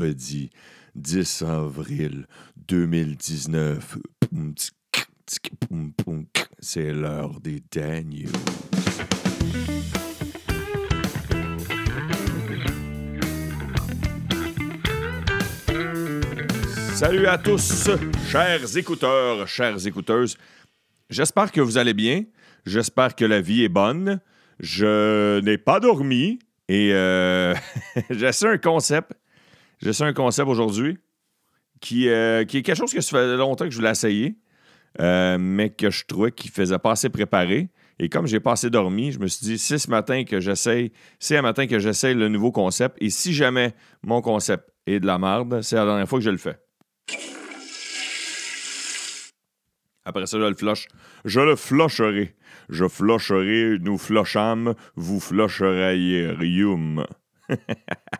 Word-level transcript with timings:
mercredi 0.00 0.50
10 0.94 1.42
avril 1.42 2.26
2019. 2.68 3.98
C'est 6.58 6.92
l'heure 6.92 7.38
des 7.40 7.62
Daniels. 7.70 8.30
Salut 16.94 17.26
à 17.26 17.36
tous, 17.36 17.90
chers 18.30 18.76
écouteurs, 18.76 19.46
chères 19.46 19.86
écouteuses. 19.86 20.38
J'espère 21.10 21.52
que 21.52 21.60
vous 21.60 21.76
allez 21.76 21.94
bien. 21.94 22.24
J'espère 22.64 23.14
que 23.14 23.26
la 23.26 23.42
vie 23.42 23.64
est 23.64 23.68
bonne. 23.68 24.20
Je 24.60 25.40
n'ai 25.40 25.58
pas 25.58 25.78
dormi 25.80 26.38
et 26.68 26.90
euh, 26.92 27.54
j'essaie 28.10 28.48
un 28.48 28.58
concept. 28.58 29.12
J'essaie 29.80 30.04
un 30.04 30.12
concept 30.12 30.48
aujourd'hui 30.48 30.98
qui, 31.80 32.08
euh, 32.08 32.44
qui 32.44 32.58
est 32.58 32.62
quelque 32.62 32.76
chose 32.76 32.92
que 32.92 33.00
ça 33.00 33.18
fait 33.18 33.36
longtemps 33.36 33.64
que 33.64 33.70
je 33.70 33.76
voulais 33.76 33.90
essayer, 33.90 34.36
euh, 35.00 35.38
mais 35.40 35.70
que 35.70 35.90
je 35.90 36.04
trouvais 36.04 36.32
qu'il 36.32 36.50
faisait 36.50 36.78
pas 36.78 36.92
assez 36.92 37.08
préparé. 37.08 37.70
Et 37.98 38.08
comme 38.08 38.26
j'ai 38.26 38.40
pas 38.40 38.52
assez 38.52 38.70
dormi, 38.70 39.12
je 39.12 39.18
me 39.18 39.26
suis 39.26 39.46
dit, 39.46 39.58
c'est 39.58 39.78
ce 39.78 39.90
matin 39.90 40.24
que 40.24 40.40
j'essaye, 40.40 40.92
c'est 41.18 41.36
un 41.36 41.42
matin 41.42 41.66
que 41.66 41.78
j'essaye 41.78 42.14
le 42.14 42.28
nouveau 42.28 42.52
concept. 42.52 42.96
Et 43.00 43.10
si 43.10 43.32
jamais 43.32 43.74
mon 44.02 44.20
concept 44.20 44.70
est 44.86 45.00
de 45.00 45.06
la 45.06 45.18
merde, 45.18 45.62
c'est 45.62 45.76
la 45.76 45.86
dernière 45.86 46.08
fois 46.08 46.18
que 46.18 46.24
je 46.24 46.30
le 46.30 46.38
fais. 46.38 46.58
Après 50.04 50.26
ça, 50.26 50.38
je 50.38 50.44
le 50.44 50.54
flush. 50.54 50.88
Je 51.24 51.40
le 51.40 51.56
flusherai. 51.56 52.34
Je 52.68 52.88
flusherai, 52.88 53.78
nous 53.80 53.98
flushâmes, 53.98 54.74
vous 54.94 55.20
flusherium. 55.20 57.04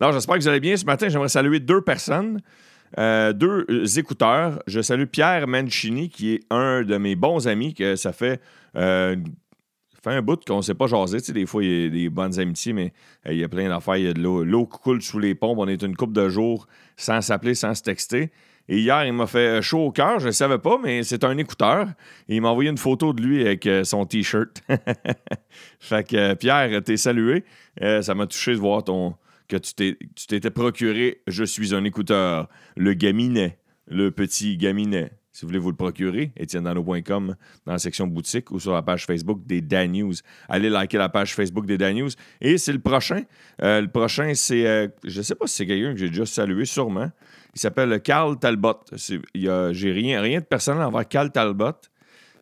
non, 0.00 0.12
j'espère 0.12 0.36
que 0.36 0.40
vous 0.40 0.48
allez 0.48 0.60
bien. 0.60 0.76
Ce 0.76 0.84
matin, 0.84 1.08
j'aimerais 1.08 1.28
saluer 1.28 1.60
deux 1.60 1.82
personnes, 1.82 2.40
euh, 2.98 3.32
deux 3.32 3.66
euh, 3.68 3.86
écouteurs. 3.98 4.62
Je 4.66 4.80
salue 4.80 5.04
Pierre 5.04 5.46
Mancini, 5.46 6.08
qui 6.08 6.34
est 6.34 6.40
un 6.50 6.82
de 6.82 6.96
mes 6.96 7.16
bons 7.16 7.46
amis, 7.48 7.74
que 7.74 7.96
ça 7.96 8.12
fait, 8.12 8.40
euh, 8.76 9.16
fait 10.02 10.10
un 10.10 10.22
bout 10.22 10.42
qu'on 10.44 10.58
ne 10.58 10.62
s'est 10.62 10.74
pas 10.74 10.86
jasé. 10.86 11.20
Tu 11.20 11.26
sais, 11.26 11.32
des 11.32 11.46
fois, 11.46 11.62
il 11.62 11.70
y 11.70 11.86
a 11.86 11.90
des 11.90 12.08
bonnes 12.08 12.38
amitiés, 12.38 12.72
mais 12.72 12.92
il 13.26 13.36
y 13.36 13.44
a 13.44 13.48
plein 13.48 13.68
d'affaires. 13.68 13.96
Il 13.96 14.04
y 14.04 14.08
a 14.08 14.12
de 14.12 14.20
l'eau. 14.20 14.44
L'eau 14.44 14.66
coule 14.66 15.02
sous 15.02 15.18
les 15.18 15.34
pompes. 15.34 15.58
On 15.58 15.68
est 15.68 15.82
une 15.82 15.96
couple 15.96 16.14
de 16.14 16.28
jours 16.28 16.66
sans 16.96 17.20
s'appeler, 17.20 17.54
sans 17.54 17.74
se 17.74 17.82
texter. 17.82 18.30
Et 18.68 18.78
hier, 18.78 19.04
il 19.04 19.12
m'a 19.12 19.26
fait 19.26 19.60
chaud 19.60 19.86
au 19.86 19.90
cœur. 19.90 20.20
Je 20.20 20.28
ne 20.28 20.32
savais 20.32 20.58
pas, 20.58 20.78
mais 20.82 21.02
c'est 21.02 21.24
un 21.24 21.36
écouteur. 21.36 21.88
Il 22.28 22.40
m'a 22.40 22.48
envoyé 22.48 22.70
une 22.70 22.78
photo 22.78 23.12
de 23.12 23.20
lui 23.20 23.40
avec 23.40 23.68
son 23.84 24.06
T-shirt. 24.06 24.62
fait 25.80 26.08
que, 26.08 26.34
Pierre, 26.34 26.82
t'es 26.84 26.96
salué. 26.96 27.44
Ça 27.80 28.14
m'a 28.14 28.26
touché 28.28 28.52
de 28.52 28.58
voir 28.58 28.84
ton, 28.84 29.16
que 29.60 30.02
tu 30.14 30.26
t'étais 30.26 30.50
procuré 30.50 31.22
Je 31.26 31.44
suis 31.44 31.74
un 31.74 31.84
écouteur. 31.84 32.48
Le 32.76 32.94
gaminet. 32.94 33.58
Le 33.86 34.10
petit 34.10 34.56
gaminet. 34.56 35.12
Si 35.32 35.42
vous 35.42 35.48
voulez 35.48 35.58
vous 35.58 35.70
le 35.70 35.76
procurer, 35.76 36.32
etiennedano.com 36.36 37.36
dans 37.64 37.72
la 37.72 37.78
section 37.78 38.06
boutique 38.06 38.50
ou 38.50 38.60
sur 38.60 38.74
la 38.74 38.82
page 38.82 39.06
Facebook 39.06 39.46
des 39.46 39.62
Dan 39.62 39.92
News. 39.92 40.12
Allez 40.48 40.68
liker 40.68 40.98
la 40.98 41.08
page 41.08 41.34
Facebook 41.34 41.64
des 41.64 41.78
Dan 41.78 41.96
News. 41.96 42.10
Et 42.40 42.58
c'est 42.58 42.72
le 42.72 42.78
prochain. 42.78 43.22
le 43.58 43.86
prochain, 43.86 44.32
c'est. 44.34 44.92
je 45.04 45.18
ne 45.18 45.22
sais 45.22 45.34
pas 45.34 45.46
si 45.46 45.56
c'est 45.56 45.66
quelqu'un 45.66 45.94
que 45.94 45.98
j'ai 45.98 46.08
déjà 46.08 46.26
salué, 46.26 46.66
sûrement. 46.66 47.10
Il 47.54 47.60
s'appelle 47.60 48.00
Carl 48.02 48.38
Talbot. 48.38 48.80
J'ai 48.94 49.92
rien, 49.92 50.20
rien 50.20 50.40
de 50.40 50.44
personnel 50.44 50.82
envers 50.82 51.08
Carl 51.08 51.30
Talbot. 51.30 51.80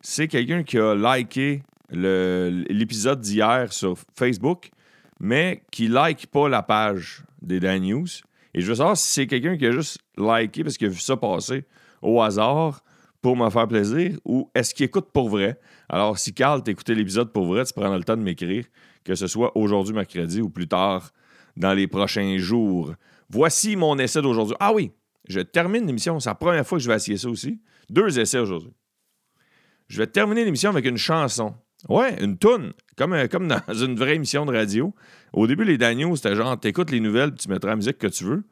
C'est 0.01 0.27
quelqu'un 0.27 0.63
qui 0.63 0.77
a 0.77 0.95
liké 0.95 1.63
l'épisode 1.91 3.21
d'hier 3.21 3.71
sur 3.71 3.97
Facebook, 4.17 4.69
mais 5.21 5.61
qui 5.71 5.87
like 5.87 6.27
pas 6.27 6.49
la 6.49 6.63
page 6.63 7.23
des 7.43 7.59
Dan 7.59 7.83
News. 7.83 8.07
Et 8.55 8.61
je 8.61 8.67
veux 8.67 8.75
savoir 8.75 8.97
si 8.97 9.13
c'est 9.13 9.27
quelqu'un 9.27 9.55
qui 9.55 9.67
a 9.67 9.71
juste 9.71 9.99
liké 10.17 10.63
parce 10.63 10.77
qu'il 10.77 10.87
a 10.87 10.89
vu 10.89 10.99
ça 10.99 11.15
passer 11.15 11.63
au 12.01 12.19
hasard 12.21 12.83
pour 13.21 13.37
me 13.37 13.47
faire 13.51 13.67
plaisir 13.67 14.17
ou 14.25 14.49
est-ce 14.55 14.73
qu'il 14.73 14.87
écoute 14.87 15.09
pour 15.13 15.29
vrai? 15.29 15.59
Alors, 15.89 16.17
si 16.17 16.33
Carl 16.33 16.63
écouté 16.65 16.95
l'épisode 16.95 17.31
pour 17.31 17.45
vrai, 17.45 17.63
tu 17.65 17.73
prends 17.73 17.95
le 17.95 18.03
temps 18.03 18.17
de 18.17 18.23
m'écrire, 18.23 18.65
que 19.03 19.13
ce 19.13 19.27
soit 19.27 19.55
aujourd'hui, 19.55 19.93
mercredi 19.93 20.41
ou 20.41 20.49
plus 20.49 20.67
tard 20.67 21.11
dans 21.55 21.73
les 21.73 21.87
prochains 21.87 22.39
jours. 22.39 22.95
Voici 23.29 23.75
mon 23.75 23.99
essai 23.99 24.23
d'aujourd'hui. 24.23 24.55
Ah 24.59 24.73
oui, 24.73 24.91
je 25.27 25.39
termine 25.39 25.85
l'émission. 25.85 26.19
C'est 26.19 26.29
la 26.29 26.35
première 26.35 26.65
fois 26.65 26.79
que 26.79 26.83
je 26.83 26.89
vais 26.89 26.95
essayer 26.95 27.17
ça 27.17 27.29
aussi. 27.29 27.61
Deux 27.91 28.19
essais 28.19 28.39
aujourd'hui. 28.39 28.73
Je 29.87 29.99
vais 29.99 30.07
terminer 30.07 30.45
l'émission 30.45 30.71
avec 30.71 30.85
une 30.85 30.97
chanson. 30.97 31.53
Ouais, 31.89 32.21
une 32.21 32.37
toune, 32.37 32.73
comme, 32.95 33.13
euh, 33.13 33.27
comme 33.27 33.47
dans 33.47 33.73
une 33.73 33.95
vraie 33.95 34.15
émission 34.15 34.45
de 34.45 34.51
radio. 34.51 34.93
Au 35.33 35.47
début, 35.47 35.63
les 35.63 35.77
Daniels, 35.77 36.15
c'était 36.15 36.35
genre, 36.35 36.59
t'écoutes 36.59 36.91
les 36.91 36.99
nouvelles, 36.99 37.31
puis 37.31 37.39
tu 37.39 37.49
mettras 37.49 37.69
la 37.71 37.75
musique 37.75 37.97
que 37.97 38.07
tu 38.07 38.23
veux. 38.23 38.43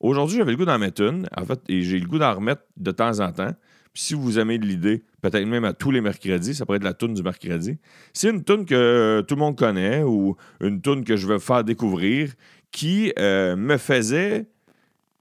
Aujourd'hui, 0.00 0.38
j'avais 0.38 0.52
le 0.52 0.56
goût 0.56 0.64
d'en 0.64 0.78
mettre 0.78 1.02
une, 1.02 1.28
en 1.36 1.44
fait, 1.44 1.60
et 1.68 1.82
j'ai 1.82 1.98
le 1.98 2.06
goût 2.06 2.18
d'en 2.18 2.34
remettre 2.34 2.62
de 2.76 2.90
temps 2.90 3.20
en 3.20 3.32
temps. 3.32 3.52
Puis 3.92 4.02
si 4.02 4.14
vous 4.14 4.38
aimez 4.38 4.58
l'idée, 4.58 5.02
peut-être 5.22 5.44
même 5.44 5.64
à 5.64 5.72
tous 5.72 5.90
les 5.90 6.00
mercredis, 6.00 6.54
ça 6.54 6.64
pourrait 6.64 6.76
être 6.76 6.84
la 6.84 6.94
toune 6.94 7.14
du 7.14 7.22
mercredi. 7.22 7.78
C'est 8.12 8.30
une 8.30 8.44
toune 8.44 8.64
que 8.64 9.24
tout 9.26 9.34
le 9.34 9.40
monde 9.40 9.56
connaît 9.56 10.02
ou 10.02 10.36
une 10.60 10.80
toune 10.80 11.04
que 11.04 11.16
je 11.16 11.26
veux 11.26 11.38
faire 11.38 11.64
découvrir 11.64 12.32
qui 12.70 13.12
euh, 13.18 13.56
me 13.56 13.76
faisait 13.76 14.46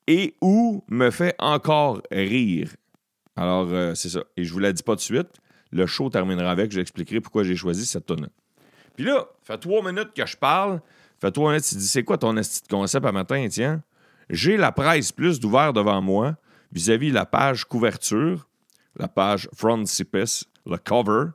et 0.05 0.35
ou 0.41 0.84
me 0.89 1.09
fait 1.09 1.35
encore 1.39 2.01
rire. 2.11 2.75
Alors, 3.35 3.67
euh, 3.72 3.95
c'est 3.95 4.09
ça. 4.09 4.23
Et 4.35 4.44
je 4.44 4.53
vous 4.53 4.59
la 4.59 4.73
dis 4.73 4.84
pas 4.84 4.95
de 4.95 5.01
suite. 5.01 5.29
Le 5.72 5.85
show 5.85 6.09
terminera 6.09 6.51
avec. 6.51 6.72
Je 6.72 6.79
expliquerai 6.79 7.22
pourquoi 7.22 7.44
j'ai 7.44 7.55
choisi 7.55 7.85
cette 7.85 8.05
tonne. 8.05 8.29
Puis 8.95 9.05
là, 9.05 9.28
fait 9.44 9.57
trois 9.57 9.83
minutes 9.83 10.13
que 10.16 10.25
je 10.25 10.38
parle. 10.38 10.81
Fait 11.19 11.31
trois 11.31 11.51
minutes, 11.51 11.66
tu 11.67 11.75
dis 11.75 11.88
c'est 11.88 12.03
quoi 12.03 12.17
ton 12.17 12.35
concept 12.69 13.05
à 13.05 13.11
matin, 13.11 13.47
tiens? 13.50 13.83
J'ai 14.29 14.57
la 14.57 14.72
presse 14.72 15.11
plus 15.11 15.39
d'ouvert 15.39 15.73
devant 15.73 16.01
moi 16.01 16.35
vis-à-vis 16.72 17.11
la 17.11 17.25
page 17.25 17.66
couverture, 17.66 18.47
la 18.97 19.07
page 19.07 19.50
frontispice, 19.55 20.45
le 20.66 20.78
cover. 20.78 21.29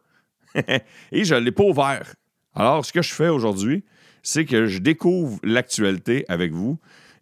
et 0.54 1.24
je 1.24 1.34
ne 1.34 1.40
l'ai 1.40 1.52
pas 1.52 1.64
ouvert. 1.64 2.14
Alors, 2.54 2.84
ce 2.84 2.92
que 2.92 3.00
je 3.00 3.14
fais 3.14 3.28
aujourd'hui, 3.28 3.84
c'est 4.22 4.44
que 4.44 4.66
je 4.66 4.78
découvre 4.78 5.38
l'actualité 5.42 6.24
avec 6.28 6.52
vous. 6.52 6.78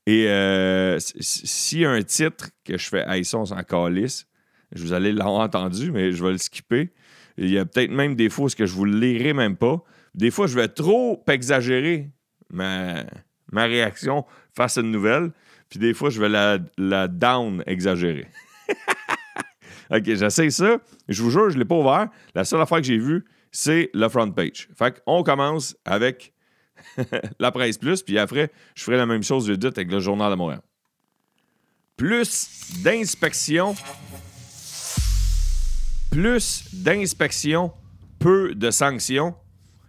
Et 0.07 0.29
euh, 0.29 0.99
s'il 0.99 1.81
y 1.81 1.85
a 1.85 1.91
un 1.91 2.03
titre 2.03 2.49
que 2.65 2.77
je 2.77 2.89
fais, 2.89 3.05
hey, 3.07 3.25
ça, 3.25 3.39
on 3.39 3.47
s'en 3.47 3.63
calisse, 3.63 4.27
je 4.73 4.83
vous 4.83 4.93
allez 4.93 5.13
l'avoir 5.13 5.43
entendu, 5.43 5.93
mais 5.93 6.13
je 6.13 6.25
vais 6.25 6.33
le 6.33 6.39
skipper. 6.39 6.93
Il 7.41 7.51
y 7.51 7.59
a 7.59 7.65
peut-être 7.65 7.91
même 7.91 8.15
des 8.15 8.29
fois 8.29 8.49
que 8.51 8.67
je 8.67 8.75
vous 8.75 8.85
le 8.85 8.99
lirai 8.99 9.33
même 9.33 9.57
pas. 9.57 9.83
Des 10.15 10.31
fois, 10.31 10.47
je 10.47 10.55
vais 10.55 10.69
trop 10.69 11.25
exagérer 11.27 12.11
ma, 12.53 13.05
ma 13.51 13.65
réaction 13.65 14.27
face 14.55 14.77
à 14.77 14.83
une 14.83 14.91
nouvelle. 14.91 15.33
Puis 15.71 15.79
des 15.79 15.95
fois, 15.95 16.11
je 16.11 16.21
vais 16.21 16.29
la, 16.29 16.59
la 16.77 17.09
down 17.09 17.63
exagérer. 17.67 18.27
OK, 19.91 20.05
j'essaie 20.05 20.51
ça. 20.51 20.79
Je 21.09 21.23
vous 21.23 21.31
jure, 21.31 21.49
je 21.49 21.55
ne 21.55 21.61
l'ai 21.61 21.65
pas 21.65 21.77
ouvert. 21.77 22.09
La 22.35 22.45
seule 22.45 22.61
affaire 22.61 22.79
que 22.79 22.85
j'ai 22.85 22.99
vue, 22.99 23.25
c'est 23.51 23.91
le 23.95 24.09
front 24.09 24.31
page. 24.31 24.69
Fait 24.77 25.03
qu'on 25.03 25.23
commence 25.23 25.77
avec 25.85 26.35
la 27.41 27.51
presse 27.53 27.79
plus, 27.79 28.03
puis 28.03 28.19
après, 28.19 28.51
je 28.75 28.85
ferai 28.85 28.97
la 28.97 29.07
même 29.07 29.23
chose, 29.23 29.47
je 29.47 29.55
doute, 29.55 29.79
avec 29.79 29.91
le 29.91 30.01
Journal 30.01 30.31
de 30.31 30.37
Montréal. 30.37 30.61
Plus 31.97 32.83
d'inspections, 32.83 33.75
plus 36.11 36.65
d'inspections, 36.73 37.73
peu 38.19 38.55
de 38.55 38.71
sanctions. 38.71 39.35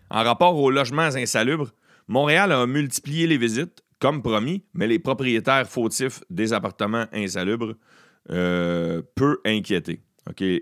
En 0.10 0.24
rapport 0.24 0.56
aux 0.58 0.70
logements 0.70 1.02
insalubres, 1.02 1.72
Montréal 2.08 2.52
a 2.52 2.66
multiplié 2.68 3.28
les 3.28 3.38
visites, 3.38 3.84
comme 4.00 4.22
promis, 4.22 4.64
mais 4.74 4.88
les 4.88 5.00
propriétaires 5.00 5.68
fautifs 5.68 6.22
des 6.30 6.54
appartements 6.54 7.06
insalubres, 7.14 7.76
euh, 8.30 9.02
peu 9.16 9.40
inquiétés. 9.46 10.02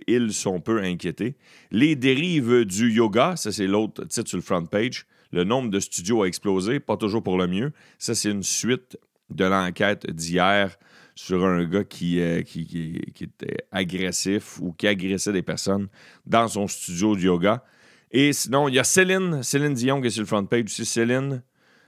Ils 0.07 0.33
sont 0.33 0.61
peu 0.61 0.81
inquiétés. 0.81 1.35
Les 1.71 1.95
dérives 1.95 2.65
du 2.65 2.91
yoga, 2.91 3.35
ça 3.35 3.51
c'est 3.51 3.67
l'autre 3.67 4.05
titre 4.05 4.29
sur 4.29 4.37
le 4.37 4.43
front 4.43 4.65
page, 4.65 5.05
le 5.31 5.43
nombre 5.43 5.69
de 5.69 5.79
studios 5.79 6.23
a 6.23 6.27
explosé, 6.27 6.79
pas 6.79 6.97
toujours 6.97 7.21
pour 7.21 7.37
le 7.37 7.47
mieux. 7.47 7.71
Ça, 7.99 8.15
c'est 8.15 8.31
une 8.31 8.43
suite 8.43 8.97
de 9.29 9.45
l'enquête 9.45 10.09
d'hier 10.09 10.75
sur 11.19 11.43
un 11.43 11.65
gars 11.65 11.83
qui, 11.83 12.21
euh, 12.21 12.43
qui, 12.43 13.01
était 13.19 13.57
agressif 13.71 14.57
ou 14.61 14.71
qui 14.71 14.87
agressait 14.87 15.33
des 15.33 15.41
personnes 15.41 15.89
dans 16.25 16.47
son 16.47 16.65
studio 16.65 17.13
de 17.13 17.21
yoga. 17.21 17.61
Et 18.09 18.31
sinon, 18.31 18.69
il 18.69 18.75
y 18.75 18.79
a 18.79 18.85
Céline, 18.85 19.43
Céline 19.43 19.73
Dion 19.73 19.99
qui 19.99 20.07
est 20.07 20.11
sur 20.11 20.21
le 20.21 20.27
front 20.27 20.45
page 20.45 20.63
aussi. 20.63 20.85
Céline, 20.85 21.43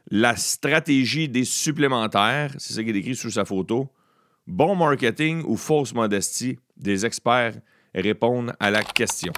la 0.09 0.35
stratégie 0.35 1.29
des 1.29 1.45
supplémentaires, 1.45 2.53
c'est 2.57 2.73
ça 2.73 2.83
qui 2.83 2.89
est 2.89 2.95
écrit 2.95 3.15
sous 3.15 3.31
sa 3.31 3.45
photo. 3.45 3.89
Bon 4.47 4.75
marketing 4.75 5.43
ou 5.45 5.55
fausse 5.55 5.93
modestie, 5.93 6.59
des 6.75 7.05
experts 7.05 7.55
répondent 7.95 8.53
à 8.59 8.69
la 8.69 8.83
question. 8.83 9.31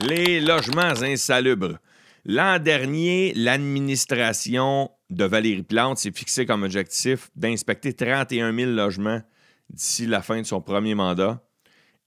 Les 0.00 0.40
logements 0.40 1.00
insalubres. 1.00 1.78
L'an 2.24 2.58
dernier, 2.58 3.32
l'administration 3.36 4.90
de 5.14 5.24
Valérie 5.24 5.62
Plante 5.62 5.98
s'est 5.98 6.12
fixée 6.12 6.46
comme 6.46 6.62
objectif 6.62 7.30
d'inspecter 7.36 7.92
31 7.92 8.54
000 8.54 8.70
logements 8.72 9.22
d'ici 9.70 10.06
la 10.06 10.22
fin 10.22 10.40
de 10.40 10.46
son 10.46 10.60
premier 10.60 10.94
mandat. 10.94 11.42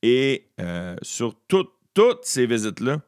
Et 0.03 0.49
euh, 0.59 0.95
sur 1.01 1.35
toutes 1.47 2.23
ces 2.23 2.45
visites-là, 2.45 3.01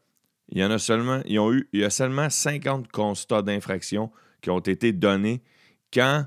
il 0.51 0.57
y 0.57 0.65
en 0.65 0.71
a 0.71 0.79
seulement, 0.79 1.21
il 1.25 1.65
y 1.73 1.83
a 1.83 1.89
seulement 1.89 2.29
50 2.29 2.91
constats 2.91 3.41
d'infraction 3.41 4.11
qui 4.41 4.49
ont 4.49 4.59
été 4.59 4.93
donnés 4.93 5.43
quand 5.93 6.25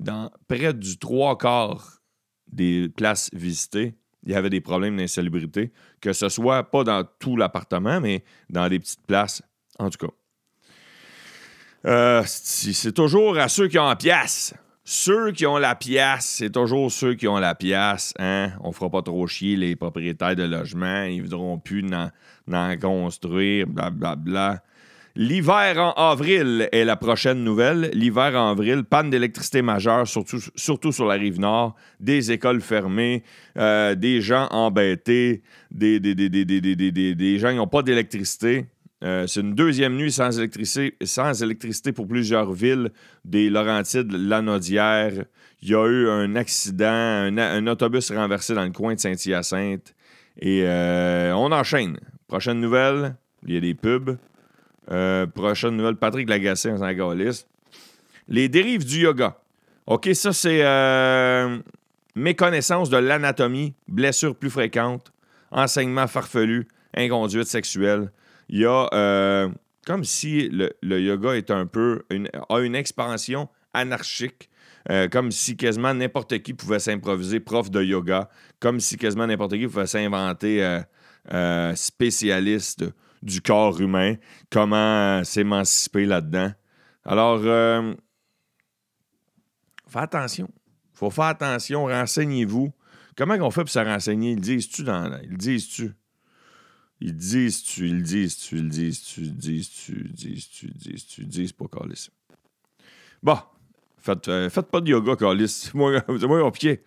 dans 0.00 0.30
près 0.48 0.74
du 0.74 0.98
trois 0.98 1.38
quarts 1.38 2.02
des 2.48 2.88
places 2.88 3.30
visitées, 3.32 3.94
il 4.24 4.32
y 4.32 4.34
avait 4.34 4.50
des 4.50 4.60
problèmes 4.60 4.96
d'insalubrité, 4.96 5.72
que 6.00 6.12
ce 6.12 6.28
soit 6.28 6.64
pas 6.70 6.84
dans 6.84 7.04
tout 7.18 7.36
l'appartement, 7.36 8.00
mais 8.00 8.24
dans 8.50 8.68
des 8.68 8.78
petites 8.78 9.06
places, 9.06 9.42
en 9.78 9.90
tout 9.90 10.06
cas. 10.06 10.12
Euh, 11.84 12.22
c'est 12.26 12.92
toujours 12.92 13.38
à 13.38 13.48
ceux 13.48 13.68
qui 13.68 13.78
ont 13.78 13.88
la 13.88 13.96
pièce. 13.96 14.54
Ceux 14.84 15.30
qui 15.30 15.46
ont 15.46 15.58
la 15.58 15.74
pièce, 15.74 16.36
c'est 16.38 16.50
toujours 16.50 16.90
ceux 16.90 17.14
qui 17.14 17.28
ont 17.28 17.38
la 17.38 17.54
pièce. 17.54 18.14
Hein? 18.18 18.50
On 18.62 18.72
fera 18.72 18.90
pas 18.90 19.02
trop 19.02 19.26
chier 19.26 19.56
les 19.56 19.76
propriétaires 19.76 20.34
de 20.34 20.42
logements. 20.42 21.04
Ils 21.04 21.22
voudront 21.22 21.58
plus 21.58 21.82
n'en 21.84 22.76
construire, 22.80 23.66
blablabla. 23.66 24.16
Bla, 24.16 24.16
bla. 24.16 24.62
L'hiver 25.14 25.78
en 25.78 26.10
avril 26.10 26.70
est 26.72 26.84
la 26.84 26.96
prochaine 26.96 27.44
nouvelle. 27.44 27.90
L'hiver 27.92 28.34
en 28.34 28.52
avril, 28.52 28.82
panne 28.82 29.10
d'électricité 29.10 29.60
majeure, 29.60 30.06
surtout, 30.08 30.92
sur 30.92 31.06
la 31.06 31.14
rive 31.14 31.38
nord, 31.38 31.74
des 32.00 32.32
écoles 32.32 32.62
fermées, 32.62 33.22
euh, 33.58 33.94
des 33.94 34.22
gens 34.22 34.48
embêtés, 34.50 35.42
des, 35.70 36.00
des, 36.00 36.14
des 36.14 37.38
gens 37.38 37.50
qui 37.50 37.56
n'ont 37.56 37.66
pas 37.66 37.82
d'électricité. 37.82 38.66
Euh, 39.02 39.26
c'est 39.26 39.40
une 39.40 39.54
deuxième 39.54 39.96
nuit 39.96 40.12
sans 40.12 40.38
électricité, 40.38 41.92
pour 41.92 42.06
plusieurs 42.06 42.52
villes, 42.52 42.90
des 43.24 43.50
Laurentides, 43.50 44.12
Lanaudière. 44.12 45.24
Il 45.60 45.70
y 45.70 45.74
a 45.74 45.86
eu 45.86 46.08
un 46.08 46.36
accident, 46.36 46.86
un, 46.86 47.66
autobus 47.66 48.12
renversé 48.12 48.54
dans 48.54 48.64
le 48.64 48.70
coin 48.70 48.94
de 48.94 49.00
Saint-Hyacinthe. 49.00 49.94
Et 50.40 50.62
euh, 50.64 51.32
on 51.34 51.50
enchaîne. 51.52 51.98
Prochaine 52.28 52.60
nouvelle, 52.60 53.16
il 53.46 53.54
y 53.54 53.56
a 53.56 53.60
des 53.60 53.74
pubs. 53.74 54.16
Euh, 54.90 55.26
prochaine 55.26 55.76
nouvelle, 55.76 55.96
Patrick 55.96 56.28
Lagacé, 56.28 56.70
un 56.70 56.78
sangaliste. 56.78 57.48
Les 58.28 58.48
dérives 58.48 58.84
du 58.84 59.00
yoga. 59.00 59.36
OK, 59.86 60.08
ça, 60.14 60.32
c'est 60.32 60.62
méconnaissance 62.14 62.88
de 62.88 62.98
l'anatomie, 62.98 63.74
blessures 63.88 64.36
plus 64.36 64.50
fréquentes, 64.50 65.12
enseignement 65.50 66.06
farfelu, 66.06 66.68
inconduite 66.94 67.46
sexuelle 67.46 68.10
il 68.52 68.60
y 68.60 68.66
a 68.66 68.88
euh, 68.92 69.48
comme 69.86 70.04
si 70.04 70.48
le, 70.50 71.00
yoga 71.00 71.34
est 71.34 71.50
un 71.50 71.66
peu 71.66 72.04
a 72.48 72.60
une 72.60 72.74
expansion 72.76 73.48
anarchique. 73.72 74.48
Euh, 74.90 75.08
comme 75.08 75.30
si 75.30 75.56
quasiment 75.56 75.94
n'importe 75.94 76.42
qui 76.42 76.54
pouvait 76.54 76.80
s'improviser 76.80 77.38
prof 77.38 77.70
de 77.70 77.80
yoga, 77.84 78.28
comme 78.58 78.80
si 78.80 78.96
quasiment 78.96 79.28
n'importe 79.28 79.52
qui 79.52 79.68
pouvait 79.68 79.86
s'inventer 79.86 80.82
euh, 81.32 81.74
spécialiste 81.76 82.84
du 83.22 83.40
corps 83.40 83.80
humain, 83.80 84.16
comment 84.50 85.22
s'émanciper 85.22 86.04
là-dedans. 86.04 86.50
Alors, 87.04 87.42
faites 89.86 90.02
attention. 90.02 90.48
Faut 90.92 91.10
faire 91.10 91.26
attention, 91.26 91.84
renseignez-vous. 91.84 92.72
Comment 93.16 93.34
on 93.34 93.52
fait 93.52 93.60
pour 93.60 93.70
se 93.70 93.78
renseigner? 93.78 94.32
Ils 94.32 94.40
disent-tu 94.40 94.82
dans. 94.82 95.16
Ils 95.22 95.36
disent-tu? 95.36 95.92
Ils 97.04 97.16
disent 97.16 97.64
tu, 97.64 97.88
ils 97.88 98.00
disent 98.00 98.38
tu, 98.38 98.58
ils 98.58 98.68
disent 98.68 99.02
tu, 99.02 99.22
disent 99.22 99.70
tu, 99.70 100.04
disent 100.04 100.48
tu, 100.48 100.66
disent 100.68 101.04
tu, 101.04 101.24
disent 101.24 101.52
pas 101.52 101.64
Calis. 101.66 102.10
Bon, 103.20 103.38
faites, 103.98 104.28
euh, 104.28 104.48
faites 104.48 104.70
pas 104.70 104.80
de 104.80 104.88
yoga, 104.88 105.16
Calis. 105.16 105.72
Moi, 105.74 106.00
moi 106.08 106.44
au 106.44 106.52
pied. 106.52 106.80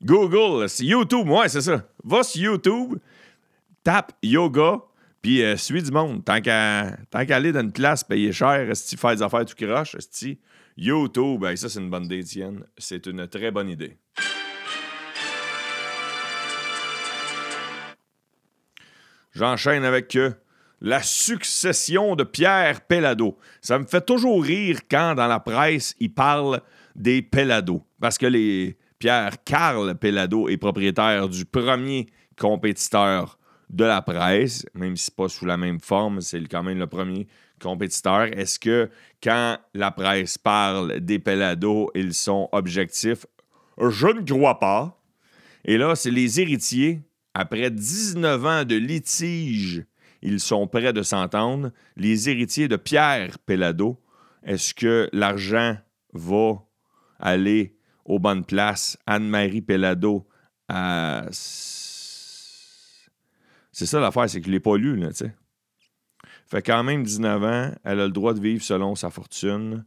Google, 0.00 0.68
YouTube, 0.78 1.28
ouais, 1.28 1.48
c'est 1.48 1.62
ça. 1.62 1.84
Va 2.04 2.22
sur 2.22 2.40
YouTube, 2.40 2.94
tape 3.82 4.12
yoga, 4.22 4.82
puis 5.20 5.42
euh, 5.42 5.56
suis 5.56 5.82
du 5.82 5.90
monde. 5.90 6.24
Tant 6.24 6.40
qu'à 6.40 6.96
aller 7.12 7.50
dans 7.50 7.62
une 7.62 7.72
classe, 7.72 8.04
payer 8.04 8.32
cher, 8.32 8.70
si 8.76 8.96
faire 8.96 9.16
des 9.16 9.22
affaires 9.22 9.44
tout 9.44 9.56
croche, 9.56 9.96
YouTube, 10.76 11.40
ben, 11.40 11.56
ça, 11.56 11.68
c'est 11.68 11.80
une 11.80 11.90
bonne 11.90 12.04
idée, 12.04 12.20
Étienne. 12.20 12.64
C'est 12.78 13.04
une 13.06 13.26
très 13.26 13.50
bonne 13.50 13.68
idée. 13.68 13.96
J'enchaîne 19.32 19.84
avec 19.84 20.16
euh, 20.16 20.32
la 20.80 21.02
succession 21.02 22.16
de 22.16 22.24
Pierre 22.24 22.80
Pellado. 22.80 23.38
Ça 23.60 23.78
me 23.78 23.84
fait 23.84 24.04
toujours 24.04 24.42
rire 24.42 24.80
quand 24.90 25.14
dans 25.14 25.26
la 25.26 25.40
presse, 25.40 25.94
il 26.00 26.12
parle 26.12 26.60
des 26.96 27.22
Pellado. 27.22 27.82
Parce 28.00 28.18
que 28.18 28.26
les 28.26 28.76
Pierre 28.98 29.42
Carl 29.44 29.94
Pellado 29.96 30.48
est 30.48 30.56
propriétaire 30.56 31.28
du 31.28 31.44
premier 31.44 32.06
compétiteur 32.38 33.38
de 33.70 33.84
la 33.84 34.02
presse, 34.02 34.66
même 34.74 34.96
si 34.96 35.10
pas 35.10 35.28
sous 35.28 35.46
la 35.46 35.56
même 35.56 35.80
forme, 35.80 36.20
c'est 36.20 36.40
quand 36.48 36.62
même 36.62 36.78
le 36.78 36.86
premier 36.86 37.28
compétiteur. 37.62 38.24
Est-ce 38.36 38.58
que 38.58 38.90
quand 39.22 39.58
la 39.74 39.90
presse 39.90 40.38
parle 40.38 41.00
des 41.00 41.18
Pellado, 41.18 41.90
ils 41.94 42.14
sont 42.14 42.48
objectifs? 42.52 43.26
Je 43.78 44.08
ne 44.08 44.22
crois 44.22 44.58
pas. 44.58 45.00
Et 45.64 45.78
là, 45.78 45.94
c'est 45.94 46.10
les 46.10 46.40
héritiers 46.40 47.02
après 47.34 47.70
19 47.70 48.46
ans 48.46 48.64
de 48.64 48.76
litige, 48.76 49.84
ils 50.22 50.40
sont 50.40 50.66
prêts 50.66 50.92
de 50.92 51.02
s'entendre. 51.02 51.70
Les 51.96 52.28
héritiers 52.28 52.68
de 52.68 52.76
Pierre 52.76 53.38
Pellado, 53.38 54.00
est-ce 54.42 54.74
que 54.74 55.08
l'argent 55.12 55.76
va 56.12 56.64
aller 57.18 57.76
aux 58.04 58.18
bonnes 58.18 58.44
places? 58.44 58.98
Anne-Marie 59.06 59.62
Pellado, 59.62 60.28
c'est 63.72 63.86
ça 63.86 64.00
l'affaire, 64.00 64.28
c'est 64.28 64.40
qu'il 64.40 64.52
n'est 64.52 64.60
pas 64.60 64.76
lu, 64.76 65.00
tu 65.08 65.14
sais. 65.14 65.34
Fait 66.46 66.62
quand 66.62 66.82
même 66.82 67.04
19 67.04 67.44
ans, 67.44 67.72
elle 67.84 68.00
a 68.00 68.06
le 68.06 68.12
droit 68.12 68.34
de 68.34 68.40
vivre 68.40 68.62
selon 68.62 68.96
sa 68.96 69.08
fortune. 69.08 69.84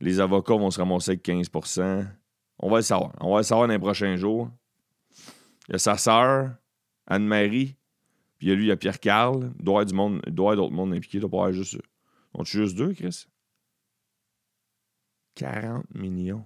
Les 0.00 0.20
avocats 0.20 0.54
vont 0.54 0.70
se 0.70 0.78
ramasser 0.80 1.10
avec 1.12 1.24
15% 1.26 2.06
On 2.60 2.70
va 2.70 2.76
le 2.76 2.82
savoir. 2.82 3.12
On 3.20 3.32
va 3.32 3.38
le 3.38 3.42
savoir 3.42 3.68
dans 3.68 3.74
les 3.74 3.78
prochains 3.78 4.16
jours. 4.16 4.48
Il 5.68 5.72
y 5.72 5.74
a 5.74 5.78
sa 5.78 5.98
sœur, 5.98 6.52
Anne-Marie, 7.08 7.76
puis 8.38 8.46
il 8.46 8.50
y 8.50 8.52
a 8.52 8.54
lui, 8.54 8.64
il 8.66 8.68
y 8.68 8.72
a 8.72 8.76
Pierre-Carl. 8.76 9.52
Il 9.58 9.64
doit 9.64 9.82
y 9.82 9.92
avoir 9.92 10.56
d'autres 10.56 10.72
mondes 10.72 10.94
impliqués. 10.94 11.18
Il 11.18 11.20
doit 11.22 11.30
pas 11.30 11.36
avoir 11.38 11.52
juste. 11.52 11.78
On 12.34 12.44
tu 12.44 12.58
juste 12.58 12.76
deux, 12.76 12.94
Chris? 12.94 13.26
40 15.34 15.84
millions. 15.94 16.44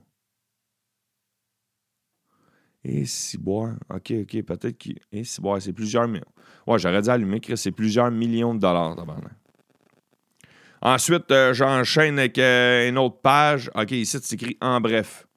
Et 2.84 3.04
si 3.04 3.36
boire. 3.38 3.74
OK, 3.90 4.12
OK, 4.22 4.42
peut-être 4.42 4.78
qu'il. 4.78 4.98
Et 5.12 5.24
si 5.24 5.40
boire, 5.40 5.60
c'est 5.60 5.72
plusieurs 5.72 6.08
millions. 6.08 6.24
Ouais, 6.66 6.78
j'aurais 6.78 7.02
dit 7.02 7.10
allumer, 7.10 7.40
Chris, 7.40 7.58
c'est 7.58 7.72
plusieurs 7.72 8.10
millions 8.10 8.54
de 8.54 8.60
dollars, 8.60 8.96
Ensuite, 10.80 11.30
euh, 11.30 11.54
j'enchaîne 11.54 12.18
avec 12.18 12.38
euh, 12.38 12.88
une 12.88 12.98
autre 12.98 13.20
page. 13.20 13.70
OK, 13.74 13.92
ici, 13.92 14.18
c'est 14.20 14.34
écrit 14.34 14.56
en 14.60 14.80
bref. 14.80 15.28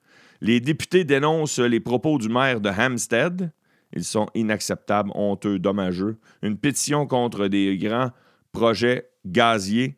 Les 0.41 0.59
députés 0.59 1.03
dénoncent 1.03 1.59
les 1.59 1.79
propos 1.79 2.17
du 2.17 2.29
maire 2.29 2.59
de 2.59 2.69
Hampstead. 2.69 3.51
Ils 3.95 4.03
sont 4.03 4.27
inacceptables, 4.35 5.11
honteux, 5.15 5.59
dommageux. 5.59 6.17
Une 6.41 6.57
pétition 6.57 7.07
contre 7.07 7.47
des 7.47 7.77
grands 7.77 8.11
projets 8.51 9.09
gaziers 9.25 9.97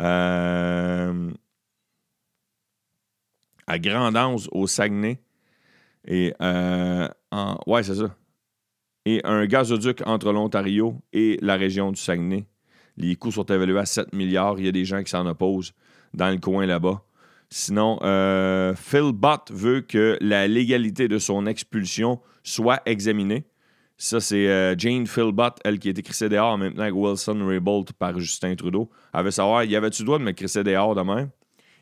euh, 0.00 1.30
à 3.66 3.78
Grandance, 3.78 4.48
au 4.52 4.66
Saguenay. 4.66 5.20
Et 6.06 6.34
euh, 6.40 7.08
ouais, 7.66 7.82
c'est 7.82 7.96
ça. 7.96 8.14
Et 9.04 9.20
un 9.24 9.46
gazoduc 9.46 10.02
entre 10.06 10.32
l'Ontario 10.32 11.00
et 11.12 11.38
la 11.40 11.56
région 11.56 11.92
du 11.92 12.00
Saguenay. 12.00 12.46
Les 12.96 13.14
coûts 13.16 13.30
sont 13.30 13.44
évalués 13.44 13.78
à 13.78 13.86
7 13.86 14.12
milliards. 14.12 14.58
Il 14.58 14.66
y 14.66 14.68
a 14.68 14.72
des 14.72 14.84
gens 14.84 15.02
qui 15.02 15.10
s'en 15.10 15.26
opposent 15.26 15.72
dans 16.14 16.30
le 16.30 16.38
coin 16.38 16.66
là-bas. 16.66 17.02
Sinon, 17.50 17.98
euh, 18.02 18.74
Phil 18.74 19.12
Bott 19.12 19.50
veut 19.50 19.80
que 19.80 20.18
la 20.20 20.46
légalité 20.46 21.08
de 21.08 21.18
son 21.18 21.46
expulsion 21.46 22.20
soit 22.48 22.82
examinée. 22.86 23.44
Ça, 24.00 24.20
c'est 24.20 24.46
euh, 24.46 24.76
Jane 24.78 25.08
Philbott, 25.08 25.58
elle 25.64 25.80
qui 25.80 25.88
a 25.88 25.90
été 25.90 26.02
crissée 26.02 26.28
dehors 26.28 26.52
en 26.52 26.58
même 26.58 26.74
Wilson 26.78 27.44
Raybould 27.44 27.92
par 27.94 28.18
Justin 28.18 28.54
Trudeau. 28.54 28.88
Elle 29.12 29.24
veut 29.24 29.30
savoir, 29.32 29.64
y 29.64 29.74
avait-tu 29.74 30.04
le 30.04 30.18
de 30.18 30.24
me 30.24 30.32
crisser 30.32 30.62
dehors 30.62 30.94
demain? 30.94 31.28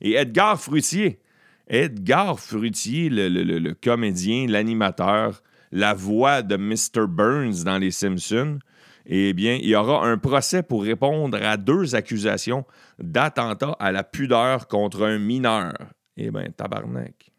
Et 0.00 0.14
Edgar 0.14 0.58
Fruitier. 0.58 1.20
Edgar 1.68 2.40
Fruitier, 2.40 3.10
le, 3.10 3.72
comédien, 3.74 4.46
l'animateur, 4.46 5.42
la 5.72 5.92
voix 5.92 6.40
de 6.42 6.56
Mr. 6.56 7.06
Burns 7.06 7.64
dans 7.64 7.76
Les 7.76 7.90
Simpsons, 7.90 8.60
eh 9.04 9.34
bien, 9.34 9.58
il 9.60 9.68
y 9.68 9.76
aura 9.76 10.06
un 10.06 10.16
procès 10.16 10.62
pour 10.62 10.84
répondre 10.84 11.38
à 11.42 11.56
deux 11.56 11.94
accusations 11.94 12.64
d'attentat 12.98 13.76
à 13.78 13.92
la 13.92 14.04
pudeur 14.04 14.68
contre 14.68 15.04
un 15.04 15.18
mineur. 15.18 15.74
Eh 16.16 16.30
bien, 16.30 16.46
tabarnak. 16.56 17.35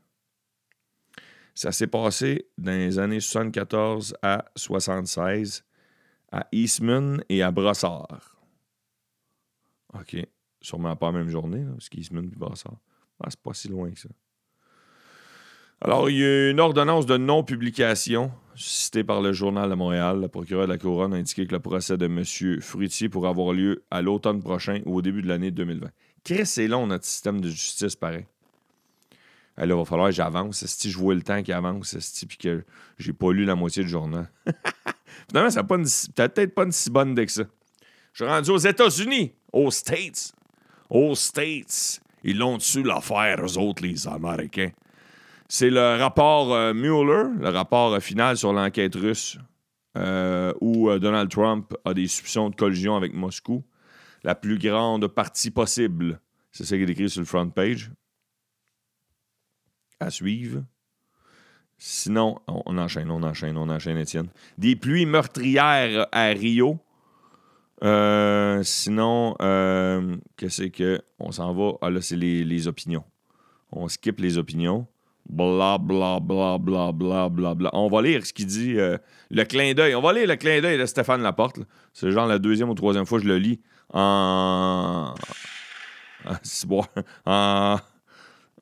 Ça 1.57 1.71
s'est 1.71 1.87
passé 1.87 2.45
dans 2.59 2.77
les 2.77 2.99
années 2.99 3.19
74 3.19 4.15
à 4.21 4.45
76 4.55 5.65
à 6.31 6.47
Eastman 6.51 7.23
et 7.29 7.41
à 7.41 7.49
Brossard. 7.49 8.37
OK. 9.95 10.17
Sûrement 10.61 10.95
pas 10.95 11.07
la 11.07 11.13
même 11.13 11.29
journée, 11.29 11.65
parce 11.71 11.89
qu'Eastman 11.89 12.29
et 12.31 12.35
Brossard. 12.35 12.77
Ah, 13.19 13.29
c'est 13.31 13.39
pas 13.39 13.55
si 13.55 13.69
loin 13.69 13.89
que 13.89 13.99
ça. 13.99 14.09
Alors, 15.81 16.11
il 16.11 16.17
y 16.17 16.23
a 16.23 16.51
une 16.51 16.59
ordonnance 16.59 17.07
de 17.07 17.17
non-publication 17.17 18.31
citée 18.55 19.03
par 19.03 19.21
le 19.21 19.33
Journal 19.33 19.67
de 19.67 19.73
Montréal. 19.73 20.21
Le 20.21 20.27
procureur 20.27 20.67
de 20.67 20.73
la 20.73 20.77
Couronne 20.77 21.15
a 21.15 21.17
indiqué 21.17 21.47
que 21.47 21.55
le 21.55 21.59
procès 21.59 21.97
de 21.97 22.05
M. 22.05 22.61
Fruitier 22.61 23.09
pourrait 23.09 23.29
avoir 23.29 23.53
lieu 23.53 23.83
à 23.89 24.03
l'automne 24.03 24.43
prochain 24.43 24.83
ou 24.85 24.97
au 24.97 25.01
début 25.01 25.23
de 25.23 25.27
l'année 25.27 25.49
2020. 25.49 25.89
Qu'est-ce 26.23 26.53
c'est 26.53 26.67
long, 26.67 26.85
notre 26.85 27.05
système 27.05 27.41
de 27.41 27.49
justice, 27.49 27.95
pareil. 27.95 28.27
Là, 29.65 29.73
il 29.73 29.73
va 29.73 29.85
falloir 29.85 30.09
que 30.09 30.15
j'avance. 30.15 30.65
Si 30.65 30.91
je 30.91 30.97
vois 30.97 31.15
le 31.15 31.21
temps 31.21 31.41
qui 31.41 31.51
avance, 31.51 31.95
puis 32.27 32.37
que 32.37 32.63
j'ai 32.99 33.13
pas 33.13 33.31
lu 33.31 33.45
la 33.45 33.55
moitié 33.55 33.83
du 33.83 33.89
journal. 33.89 34.29
Finalement, 35.29 35.49
ça 35.49 35.61
n'a 35.61 36.29
peut-être 36.29 36.53
pas 36.53 36.63
une 36.63 36.71
si 36.71 36.89
bonne 36.89 37.11
idée 37.11 37.25
que 37.25 37.31
ça. 37.31 37.43
Je 38.13 38.23
suis 38.23 38.31
rendu 38.31 38.51
aux 38.51 38.57
États-Unis, 38.57 39.33
aux 39.51 39.71
States. 39.71 40.33
Aux 40.89 41.15
States. 41.15 42.01
Ils 42.23 42.37
l'ont 42.37 42.57
dessus 42.57 42.83
l'affaire, 42.83 43.43
eux 43.43 43.57
autres, 43.57 43.83
les 43.83 44.07
Américains. 44.07 44.71
C'est 45.47 45.69
le 45.69 45.97
rapport 45.97 46.53
euh, 46.53 46.73
Mueller, 46.73 47.29
le 47.39 47.49
rapport 47.49 47.93
euh, 47.93 47.99
final 47.99 48.35
sur 48.35 48.51
l'enquête 48.51 48.95
russe, 48.95 49.37
euh, 49.97 50.53
où 50.59 50.91
Donald 50.99 51.29
Trump 51.29 51.73
a 51.85 51.93
des 51.93 52.07
soupçons 52.07 52.49
de 52.49 52.55
collusion 52.55 52.95
avec 52.95 53.13
Moscou. 53.13 53.63
La 54.23 54.35
plus 54.35 54.57
grande 54.57 55.07
partie 55.07 55.51
possible. 55.51 56.19
C'est 56.51 56.65
ça 56.65 56.75
qui 56.75 56.83
est 56.83 56.89
écrit 56.89 57.09
sur 57.09 57.21
le 57.21 57.25
front 57.25 57.49
page. 57.49 57.91
À 59.99 60.11
suivre. 60.11 60.63
Sinon, 61.79 62.39
on 62.47 62.77
enchaîne, 62.77 63.11
on 63.11 63.21
enchaîne, 63.21 63.55
on 63.57 63.69
enchaîne, 63.69 63.97
Étienne. 63.97 64.29
Des 64.57 64.75
pluies 64.75 65.05
meurtrières 65.05 66.07
à 66.11 66.25
Rio. 66.27 66.79
Euh, 67.83 68.63
sinon, 68.63 69.35
euh, 69.41 70.15
qu'est-ce 70.37 70.63
que. 70.63 71.01
On 71.19 71.31
s'en 71.31 71.53
va? 71.53 71.73
Ah 71.81 71.89
là, 71.91 72.01
c'est 72.01 72.15
les, 72.15 72.67
opinions. 72.67 73.03
On 73.71 73.87
skip 73.87 74.19
les 74.19 74.39
opinions. 74.39 74.87
Bla, 75.29 75.77
bla, 75.77 76.19
bla, 76.19 76.57
bla, 76.57 76.91
bla, 76.91 77.29
bla, 77.29 77.53
bla. 77.53 77.69
On 77.73 77.89
va 77.89 78.01
lire 78.01 78.25
ce 78.25 78.33
qu'il 78.33 78.47
dit. 78.47 78.79
Euh, 78.79 78.97
le 79.29 79.43
clin 79.43 79.73
d'œil. 79.73 79.93
On 79.93 80.01
va 80.01 80.13
lire 80.13 80.27
le 80.27 80.35
clin 80.35 80.61
d'œil 80.61 80.79
de 80.79 80.85
Stéphane 80.85 81.21
Laporte. 81.21 81.59
C'est 81.93 82.11
genre 82.11 82.27
la 82.27 82.39
deuxième 82.39 82.69
ou 82.69 82.73
troisième 82.73 83.05
fois 83.05 83.19
que 83.19 83.25
je 83.25 83.29
le 83.29 83.37
lis 83.37 83.61
en. 83.93 85.13
en... 87.25 87.77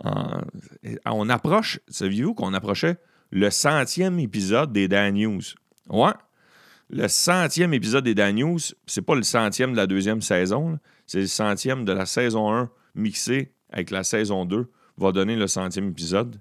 On 0.04 1.30
approche. 1.30 1.80
Saviez-vous 1.88 2.34
qu'on 2.34 2.54
approchait 2.54 2.98
le 3.32 3.50
centième 3.50 4.20
épisode 4.20 4.72
des 4.72 4.88
Dan 4.88 5.16
News? 5.16 5.42
Ouais 5.90 6.14
le 6.90 7.08
centième 7.08 7.74
épisode 7.74 8.04
des 8.04 8.14
Dan 8.14 8.36
News, 8.36 8.60
c'est 8.86 9.02
pas 9.02 9.16
le 9.16 9.24
centième 9.24 9.72
de 9.72 9.78
la 9.78 9.88
deuxième 9.88 10.22
saison, 10.22 10.80
c'est 11.08 11.22
le 11.22 11.28
centième 11.28 11.86
de 11.86 11.92
la 11.92 12.06
saison 12.06 12.54
1 12.54 12.70
mixé 12.94 13.54
avec 13.72 13.90
la 13.92 14.04
saison 14.04 14.46
2, 14.46 14.70
va 14.98 15.12
donner 15.12 15.36
le 15.36 15.48
centième 15.48 15.90
épisode. 15.90 16.40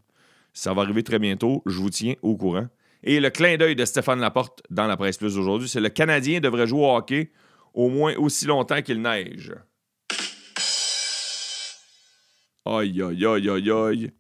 Ça 0.53 0.73
va 0.73 0.83
arriver 0.83 1.03
très 1.03 1.19
bientôt, 1.19 1.63
je 1.67 1.79
vous 1.79 1.91
tiens 1.91 2.15
au 2.23 2.37
courant. 2.37 2.69
Et 3.03 3.21
le 3.21 3.31
clin 3.31 3.57
d'œil 3.57 3.75
de 3.75 3.85
Stéphane 3.85 4.21
Laporte 4.21 4.63
dans 4.71 4.87
la 4.87 4.97
presse 4.97 5.19
plus 5.19 5.37
aujourd'hui, 5.37 5.69
c'est 5.69 5.81
le 5.81 5.89
Canadien 5.89 6.41
devrait 6.41 6.67
jouer 6.67 6.83
au 6.83 6.97
hockey 6.97 7.33
au 7.73 7.89
moins 7.89 8.15
aussi 8.17 8.47
longtemps 8.47 8.83
qu'il 8.83 9.03
neige. 9.03 9.53
Aïe, 12.67 13.03
aïe, 13.03 13.27
aïe, 13.27 13.51
aïe, 13.51 13.71
aïe. 13.71 14.11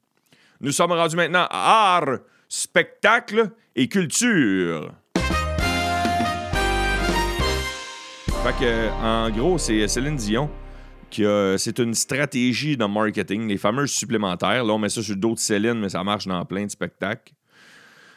Nous 0.60 0.72
sommes 0.72 0.92
rendus 0.92 1.16
maintenant 1.16 1.46
à 1.50 1.96
art, 1.96 2.18
spectacle 2.46 3.50
et 3.74 3.88
culture. 3.88 4.92
Fait 8.42 8.52
que, 8.60 8.90
en 9.02 9.30
gros, 9.30 9.56
c'est 9.56 9.88
Céline 9.88 10.16
Dion 10.16 10.50
qui 11.08 11.24
a. 11.24 11.56
C'est 11.56 11.78
une 11.78 11.94
stratégie 11.94 12.76
de 12.76 12.84
marketing, 12.84 13.48
les 13.48 13.56
fameuses 13.56 13.92
supplémentaires. 13.92 14.62
Là, 14.62 14.74
on 14.74 14.78
met 14.78 14.90
ça 14.90 15.02
sur 15.02 15.16
d'autres 15.16 15.40
Céline, 15.40 15.80
mais 15.80 15.88
ça 15.88 16.04
marche 16.04 16.26
dans 16.26 16.44
plein 16.44 16.66
de 16.66 16.70
spectacles. 16.70 17.32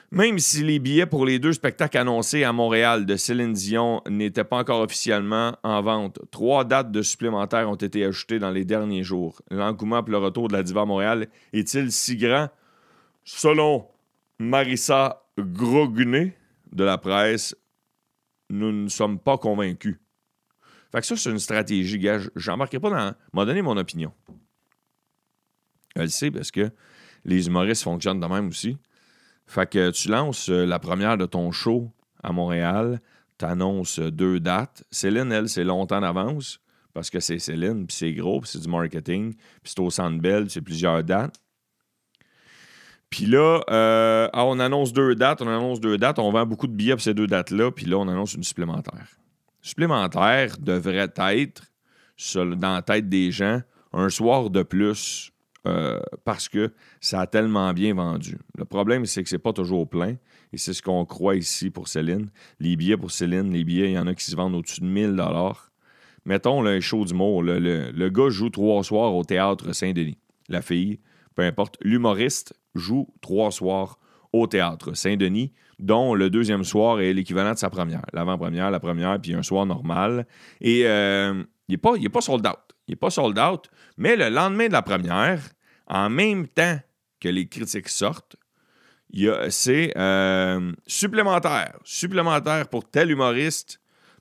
Même 0.10 0.40
si 0.40 0.64
les 0.64 0.80
billets 0.80 1.06
pour 1.06 1.26
les 1.26 1.38
deux 1.38 1.52
spectacles 1.52 1.98
annoncés 1.98 2.46
à 2.46 2.54
Montréal 2.54 3.06
de 3.06 3.18
Céline 3.18 3.52
Dion 3.52 4.02
n'étaient 4.10 4.46
pas 4.46 4.58
encore 4.58 4.80
officiellement 4.80 5.58
en 5.64 5.82
vente, 5.82 6.20
trois 6.32 6.64
dates 6.64 6.92
de 6.94 7.02
supplémentaires 7.02 7.70
ont 7.70 7.76
été 7.76 8.06
ajoutées 8.06 8.40
dans 8.40 8.52
les 8.52 8.64
derniers 8.64 9.04
jours. 9.04 9.42
L'engouement 9.52 10.02
pour 10.02 10.12
le 10.12 10.20
retour 10.20 10.48
de 10.48 10.54
la 10.54 10.64
diva 10.64 10.82
à 10.82 10.86
Montréal 10.86 11.28
est-il 11.52 11.92
si 11.92 12.16
grand? 12.16 12.48
Selon 13.26 13.86
Marissa 14.40 15.26
Grogunet 15.38 16.38
de 16.72 16.84
la 16.86 16.98
presse, 16.98 17.54
nous 18.50 18.72
ne 18.72 18.88
sommes 18.88 19.20
pas 19.20 19.38
convaincus. 19.38 19.98
Fait 20.92 21.02
que 21.02 21.06
ça, 21.06 21.18
c'est 21.18 21.30
une 21.30 21.40
stratégie, 21.40 22.00
gars. 22.00 22.22
J'embarquerai 22.36 22.80
pas 22.80 22.90
dans. 22.90 23.14
m'a 23.34 23.46
donné 23.46 23.62
mon 23.62 23.76
opinion. 23.76 24.14
Elle 25.96 26.04
le 26.04 26.08
sait 26.08 26.32
parce 26.32 26.50
que 26.50 26.72
les 27.26 27.48
humoristes 27.48 27.84
fonctionnent 27.84 28.22
de 28.22 28.26
même 28.26 28.48
aussi. 28.48 28.78
Fait 29.48 29.70
que 29.70 29.92
tu 29.92 30.10
lances 30.10 30.50
euh, 30.50 30.66
la 30.66 30.80
première 30.80 31.18
de 31.18 31.26
ton 31.26 31.52
show 31.52 31.92
à 32.22 32.32
Montréal, 32.32 33.02
tu 33.38 33.46
annonces 33.46 34.00
euh, 34.00 34.12
deux 34.12 34.40
dates. 34.40 34.84
Céline, 34.92 35.32
elle, 35.32 35.50
c'est 35.50 35.64
longtemps 35.64 36.02
d'avance 36.02 36.60
parce 36.94 37.10
que 37.10 37.20
c'est 37.20 37.40
Céline, 37.40 37.88
puis 37.88 37.96
c'est 37.96 38.14
gros, 38.14 38.42
puis 38.42 38.50
c'est 38.52 38.62
du 38.62 38.68
marketing, 38.68 39.34
puis 39.34 39.74
c'est 39.76 39.80
au 39.80 39.90
Centre 39.90 40.20
Bell, 40.20 40.50
c'est 40.50 40.62
plusieurs 40.62 41.04
dates. 41.04 41.40
Puis 43.10 43.26
là, 43.26 43.62
euh, 43.70 44.28
ah, 44.34 44.46
on 44.46 44.60
annonce 44.60 44.92
deux 44.94 45.16
dates, 45.16 45.42
on 45.42 45.48
annonce 45.48 45.80
deux 45.80 45.98
dates, 45.98 46.20
on 46.20 46.32
vend 46.32 46.46
beaucoup 46.46 46.68
de 46.68 46.74
billets 46.74 46.94
pour 46.94 47.02
ces 47.02 47.14
deux 47.14 47.28
dates-là, 47.28 47.72
puis 47.72 47.86
là, 47.86 47.98
on 47.98 48.08
annonce 48.08 48.34
une 48.34 48.44
supplémentaire 48.44 49.18
supplémentaire 49.68 50.58
devrait 50.60 51.12
être, 51.18 51.64
dans 52.36 52.74
la 52.74 52.82
tête 52.82 53.10
des 53.10 53.32
gens, 53.32 53.62
un 53.94 54.10
soir 54.10 54.50
de 54.50 54.64
plus 54.64 55.32
euh, 55.68 56.00
parce 56.24 56.50
que 56.50 56.72
ça 57.02 57.22
a 57.22 57.28
tellement 57.28 57.74
bien 57.74 57.94
vendu. 57.94 58.38
Le 58.58 58.66
problème, 58.66 59.06
c'est 59.06 59.24
que 59.24 59.30
c'est 59.30 59.38
pas 59.38 59.54
toujours 59.54 59.90
plein. 59.90 60.16
Et 60.54 60.58
c'est 60.58 60.74
ce 60.74 60.82
qu'on 60.82 61.06
croit 61.06 61.36
ici 61.36 61.70
pour 61.70 61.88
Céline. 61.88 62.30
Les 62.60 62.76
billets 62.76 62.98
pour 62.98 63.12
Céline, 63.12 63.52
les 63.52 63.64
billets, 63.64 63.92
il 63.92 63.94
y 63.94 64.00
en 64.00 64.08
a 64.08 64.16
qui 64.16 64.24
se 64.24 64.36
vendent 64.36 64.56
au-dessus 64.56 64.82
de 64.82 64.86
1000 64.86 65.22
Mettons 66.26 66.62
le 66.62 66.80
show 66.80 67.06
d'humour. 67.06 67.44
Le, 67.44 67.60
le, 67.60 68.10
gars 68.10 68.30
joue 68.30 68.50
trois 68.50 68.84
soirs 68.84 69.16
au 69.16 69.24
théâtre 69.24 69.74
Saint-Denis. 69.74 70.18
La 70.50 70.62
fille, 70.62 71.00
peu 71.36 71.44
importe. 71.44 71.78
L'humoriste 71.82 72.54
joue 72.76 73.08
trois 73.22 73.52
soirs 73.52 73.98
au 74.34 74.48
théâtre 74.48 74.94
Saint-Denis, 74.94 75.54
dont 75.80 76.16
le 76.16 76.30
deuxième 76.30 76.64
soir 76.64 77.00
est 77.00 77.14
l'équivalent 77.14 77.54
de 77.54 77.58
sa 77.58 77.70
première. 77.70 78.02
L'avant-première, 78.14 78.72
la 78.72 78.80
première, 78.80 79.20
puis 79.20 79.34
un 79.34 79.44
soir 79.44 79.66
normal. 79.66 80.28
Et 80.62 80.86
euh, 80.86 81.44
il 81.68 81.74
n'est 81.74 81.78
pas, 81.78 81.94
pas 82.12 82.22
sold 82.22 82.46
out. 82.46 82.76
Il 82.88 82.92
n'est 82.92 82.98
pas 82.98 83.10
sold 83.10 83.38
out, 83.38 83.70
mais 83.98 84.16
le 84.16 84.30
lendemain 84.30 84.68
de 84.68 84.74
la 84.74 84.82
première, 84.82 85.42
en 85.88 86.10
même 86.10 86.48
temps 86.48 86.80
que 87.20 87.30
les 87.30 87.48
critiques 87.48 87.90
sortent, 87.90 88.36
c'est 89.50 89.94
euh, 89.98 90.74
supplémentaire. 90.86 91.78
Supplémentaire 91.84 92.68
pour 92.68 92.90
tel 92.90 93.12
humoriste 93.12 93.80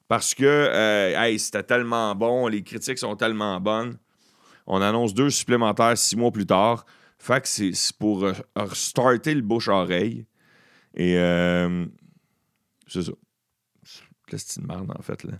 parce 0.08 0.34
que 0.34 0.44
euh, 0.44 1.38
c'était 1.38 1.64
tellement 1.64 2.14
bon, 2.14 2.46
les 2.46 2.62
critiques 2.62 2.98
sont 2.98 3.16
tellement 3.16 3.60
bonnes. 3.60 3.98
On 4.66 4.80
annonce 4.80 5.14
deux 5.14 5.30
supplémentaires 5.30 5.96
six 5.98 6.16
mois 6.16 6.30
plus 6.30 6.46
tard. 6.46 6.84
Fait 7.18 7.40
que 7.40 7.48
c'est 7.48 7.72
pour 7.98 8.24
euh, 8.24 8.34
starter 8.72 9.34
le 9.34 9.42
bouche-oreille. 9.42 10.26
Et 10.94 11.18
euh, 11.18 11.86
c'est 12.86 13.02
ça. 13.02 13.12
Que 14.26 14.36
une 14.58 14.70
en 14.72 15.02
fait, 15.02 15.22
là? 15.22 15.34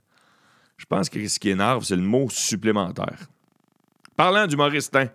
Je 0.76 0.85
pense 0.85 1.09
que 1.09 1.26
ce 1.26 1.38
qui 1.40 1.49
énerve, 1.49 1.85
c'est 1.85 1.97
le 1.97 2.02
mot 2.02 2.28
supplémentaire. 2.30 3.18
Parlant 4.16 4.47
d'humoristin, 4.47 5.09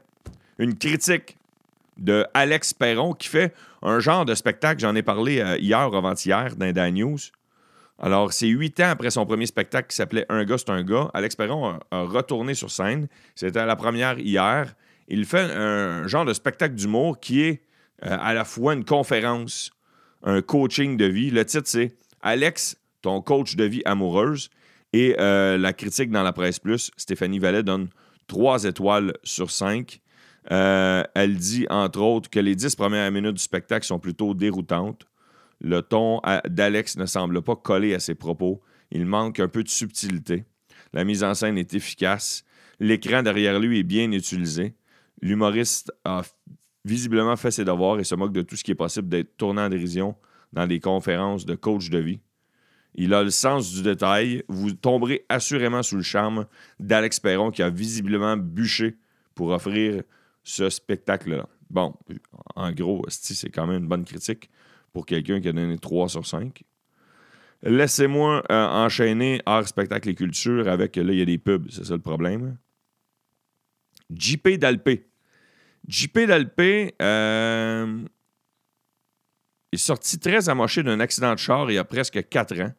une 0.61 0.77
critique 0.77 1.37
de 1.97 2.25
Alex 2.33 2.73
Perron 2.73 3.13
qui 3.13 3.27
fait 3.27 3.53
un 3.81 3.99
genre 3.99 4.25
de 4.25 4.33
spectacle, 4.35 4.79
j'en 4.79 4.95
ai 4.95 5.01
parlé 5.01 5.39
euh, 5.39 5.57
hier 5.57 5.79
avant-hier 5.79 6.55
dans 6.55 6.71
Dan 6.71 6.93
News. 6.93 7.19
Alors, 7.99 8.33
c'est 8.33 8.47
huit 8.47 8.79
ans 8.79 8.89
après 8.89 9.11
son 9.11 9.25
premier 9.25 9.45
spectacle 9.45 9.89
qui 9.89 9.95
s'appelait 9.95 10.25
Un 10.29 10.43
gars, 10.43 10.57
c'est 10.57 10.71
un 10.71 10.83
gars. 10.83 11.11
Alex 11.13 11.35
Perron 11.35 11.79
a 11.91 12.01
retourné 12.01 12.55
sur 12.55 12.71
scène. 12.71 13.07
C'était 13.35 13.63
la 13.65 13.75
première 13.75 14.17
hier 14.17 14.73
il 15.11 15.25
fait 15.25 15.51
un 15.51 16.07
genre 16.07 16.23
de 16.23 16.33
spectacle 16.33 16.75
d'humour 16.75 17.19
qui 17.19 17.41
est 17.41 17.61
euh, 18.05 18.17
à 18.19 18.33
la 18.33 18.45
fois 18.45 18.73
une 18.73 18.85
conférence, 18.85 19.71
un 20.23 20.41
coaching 20.41 20.95
de 20.95 21.05
vie. 21.05 21.31
Le 21.31 21.43
titre, 21.43 21.67
c'est 21.67 21.93
Alex, 22.21 22.77
ton 23.01 23.21
coach 23.21 23.57
de 23.57 23.65
vie 23.65 23.81
amoureuse. 23.83 24.49
Et 24.93 25.15
euh, 25.19 25.57
la 25.57 25.73
critique 25.73 26.11
dans 26.11 26.23
la 26.23 26.31
presse 26.31 26.59
plus, 26.59 26.91
Stéphanie 26.95 27.39
Vallet 27.39 27.61
donne 27.61 27.89
trois 28.27 28.63
étoiles 28.63 29.13
sur 29.23 29.51
cinq. 29.51 29.99
Euh, 30.49 31.03
elle 31.13 31.37
dit, 31.37 31.67
entre 31.69 32.01
autres, 32.01 32.29
que 32.29 32.39
les 32.39 32.55
dix 32.55 32.75
premières 32.75 33.11
minutes 33.11 33.35
du 33.35 33.43
spectacle 33.43 33.85
sont 33.85 33.99
plutôt 33.99 34.33
déroutantes. 34.33 35.05
Le 35.59 35.81
ton 35.81 36.21
d'Alex 36.47 36.97
ne 36.97 37.05
semble 37.05 37.41
pas 37.43 37.55
coller 37.55 37.93
à 37.93 37.99
ses 37.99 38.15
propos. 38.15 38.61
Il 38.89 39.05
manque 39.05 39.39
un 39.39 39.47
peu 39.47 39.63
de 39.63 39.69
subtilité. 39.69 40.45
La 40.93 41.03
mise 41.03 41.23
en 41.23 41.33
scène 41.35 41.57
est 41.57 41.73
efficace. 41.73 42.43
L'écran 42.79 43.21
derrière 43.21 43.59
lui 43.59 43.79
est 43.79 43.83
bien 43.83 44.11
utilisé. 44.11 44.73
L'humoriste 45.21 45.93
a 46.03 46.23
visiblement 46.83 47.35
fait 47.35 47.51
ses 47.51 47.63
devoirs 47.63 47.99
et 47.99 48.03
se 48.03 48.15
moque 48.15 48.33
de 48.33 48.41
tout 48.41 48.55
ce 48.55 48.63
qui 48.63 48.71
est 48.71 48.75
possible 48.75 49.07
d'être 49.07 49.37
tourné 49.37 49.61
en 49.61 49.69
dérision 49.69 50.15
dans 50.51 50.65
des 50.65 50.79
conférences 50.79 51.45
de 51.45 51.53
coach 51.53 51.91
de 51.91 51.99
vie. 51.99 52.19
Il 52.95 53.13
a 53.13 53.23
le 53.23 53.29
sens 53.29 53.71
du 53.71 53.83
détail. 53.83 54.43
Vous 54.47 54.73
tomberez 54.73 55.25
assurément 55.29 55.83
sous 55.83 55.95
le 55.95 56.01
charme 56.01 56.45
d'Alex 56.79 57.19
Perron 57.19 57.51
qui 57.51 57.61
a 57.61 57.69
visiblement 57.69 58.35
bûché 58.35 58.97
pour 59.35 59.49
offrir 59.49 60.03
ce 60.43 60.69
spectacle-là. 60.69 61.47
Bon, 61.69 61.93
en 62.55 62.71
gros, 62.71 63.05
c'est 63.07 63.49
quand 63.49 63.67
même 63.67 63.83
une 63.83 63.87
bonne 63.87 64.05
critique 64.05 64.49
pour 64.93 65.05
quelqu'un 65.05 65.39
qui 65.39 65.47
a 65.47 65.53
donné 65.53 65.77
3 65.77 66.09
sur 66.09 66.25
5. 66.25 66.63
Laissez-moi 67.63 68.43
euh, 68.51 68.67
enchaîner 68.67 69.41
art, 69.45 69.67
spectacle 69.67 70.09
et 70.09 70.15
culture 70.15 70.67
avec, 70.67 70.95
là, 70.95 71.03
il 71.13 71.19
y 71.19 71.21
a 71.21 71.25
des 71.25 71.37
pubs, 71.37 71.69
c'est 71.69 71.85
ça 71.85 71.93
le 71.93 71.99
problème. 71.99 72.57
JP 74.13 74.57
Dalpé 74.57 75.07
JP 75.87 76.19
Dalpé 76.27 76.95
euh, 77.01 78.03
est 79.71 79.77
sorti 79.77 80.19
très 80.19 80.49
amoché 80.49 80.83
d'un 80.83 80.99
accident 80.99 81.33
de 81.33 81.39
char 81.39 81.69
il 81.71 81.75
y 81.75 81.77
a 81.77 81.83
presque 81.83 82.27
quatre 82.29 82.59
ans. 82.59 82.73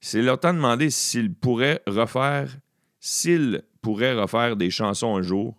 C'est 0.00 0.22
le 0.22 0.36
temps 0.36 0.52
de 0.52 0.58
demander 0.58 0.90
s'il 0.90 1.34
pourrait 1.34 1.82
refaire, 1.86 2.56
s'il 3.00 3.62
pourrait 3.82 4.14
refaire 4.14 4.56
des 4.56 4.70
chansons 4.70 5.16
un 5.16 5.22
jour. 5.22 5.56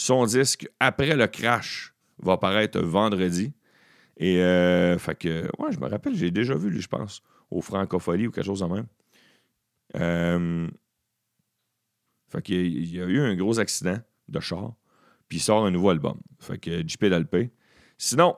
Son 0.00 0.24
disque 0.24 0.66
Après 0.80 1.14
le 1.14 1.26
crash 1.26 1.92
va 2.22 2.38
paraître 2.38 2.80
vendredi. 2.80 3.52
Et 4.16 4.38
euh, 4.42 4.98
fait 4.98 5.14
que, 5.14 5.42
ouais, 5.58 5.72
je 5.72 5.78
me 5.78 5.88
rappelle, 5.88 6.14
j'ai 6.14 6.30
déjà 6.30 6.54
vu 6.54 6.70
lui, 6.70 6.80
je 6.80 6.88
pense, 6.88 7.22
au 7.50 7.60
Francophonie 7.60 8.26
ou 8.26 8.30
quelque 8.30 8.46
chose 8.46 8.60
de 8.60 8.64
même. 8.64 8.86
Euh, 9.96 10.68
fait 12.30 12.40
qu'il 12.40 12.94
y 12.94 12.98
a 12.98 13.04
eu 13.04 13.20
un 13.20 13.36
gros 13.36 13.58
accident 13.58 13.98
de 14.28 14.40
char, 14.40 14.72
puis 15.28 15.36
il 15.36 15.42
sort 15.42 15.66
un 15.66 15.70
nouveau 15.70 15.90
album. 15.90 16.18
Fait 16.38 16.56
que 16.56 16.80
JP 16.80 17.04
Dalpé. 17.04 17.50
Sinon, 17.98 18.36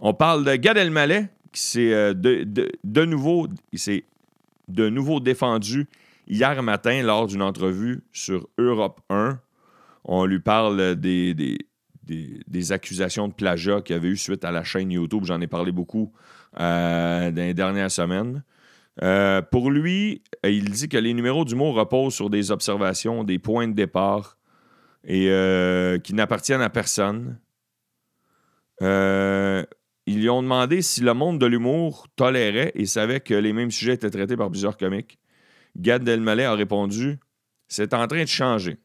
on 0.00 0.14
parle 0.14 0.44
de 0.44 0.56
Gad 0.56 0.76
Elmaleh, 0.76 1.28
qui 1.52 1.60
s'est 1.60 1.94
euh, 1.94 2.12
de, 2.12 3.04
nouveau, 3.04 3.46
il 3.70 3.78
s'est 3.78 4.04
de 4.66 4.88
nouveau 4.88 5.20
défendu 5.20 5.86
hier 6.26 6.60
matin 6.64 7.02
lors 7.04 7.28
d'une 7.28 7.42
entrevue 7.42 8.02
sur 8.10 8.48
Europe 8.58 9.00
1. 9.10 9.38
On 10.06 10.24
lui 10.24 10.38
parle 10.38 10.94
des, 10.94 11.58
accusations 12.70 13.28
de 13.28 13.34
plagiat 13.34 13.82
qu'il 13.82 13.96
y 13.96 13.98
avait 13.98 14.08
eu 14.08 14.16
suite 14.16 14.44
à 14.44 14.52
la 14.52 14.64
chaîne 14.64 14.90
YouTube. 14.90 15.24
J'en 15.24 15.40
ai 15.40 15.48
parlé 15.48 15.72
beaucoup 15.72 16.12
euh, 16.58 17.30
dans 17.30 17.42
les 17.42 17.54
dernières 17.54 17.90
semaines. 17.90 18.42
Euh, 19.02 19.42
pour 19.42 19.70
lui, 19.70 20.22
il 20.44 20.70
dit 20.70 20.88
que 20.88 20.96
les 20.96 21.12
numéros 21.12 21.44
du 21.44 21.54
mot 21.54 21.72
reposent 21.72 22.14
sur 22.14 22.30
des 22.30 22.50
observations, 22.50 23.24
des 23.24 23.38
points 23.38 23.68
de 23.68 23.74
départ 23.74 24.38
et 25.04 25.28
euh, 25.30 25.98
qui 25.98 26.14
n'appartiennent 26.14 26.62
à 26.62 26.70
personne. 26.70 27.38
Euh, 28.82 29.64
ils 30.06 30.20
lui 30.20 30.30
ont 30.30 30.42
demandé 30.42 30.82
si 30.82 31.00
le 31.00 31.14
monde 31.14 31.40
de 31.40 31.46
l'humour 31.46 32.06
tolérait 32.16 32.72
et 32.74 32.86
savait 32.86 33.20
que 33.20 33.34
les 33.34 33.52
mêmes 33.52 33.70
sujets 33.70 33.94
étaient 33.94 34.10
traités 34.10 34.36
par 34.36 34.50
plusieurs 34.50 34.76
comiques. 34.76 35.18
Gad 35.76 36.04
Delmaleh 36.04 36.44
a 36.44 36.54
répondu 36.54 37.18
C'est 37.68 37.92
en 37.92 38.06
train 38.06 38.22
de 38.22 38.28
changer. 38.28 38.78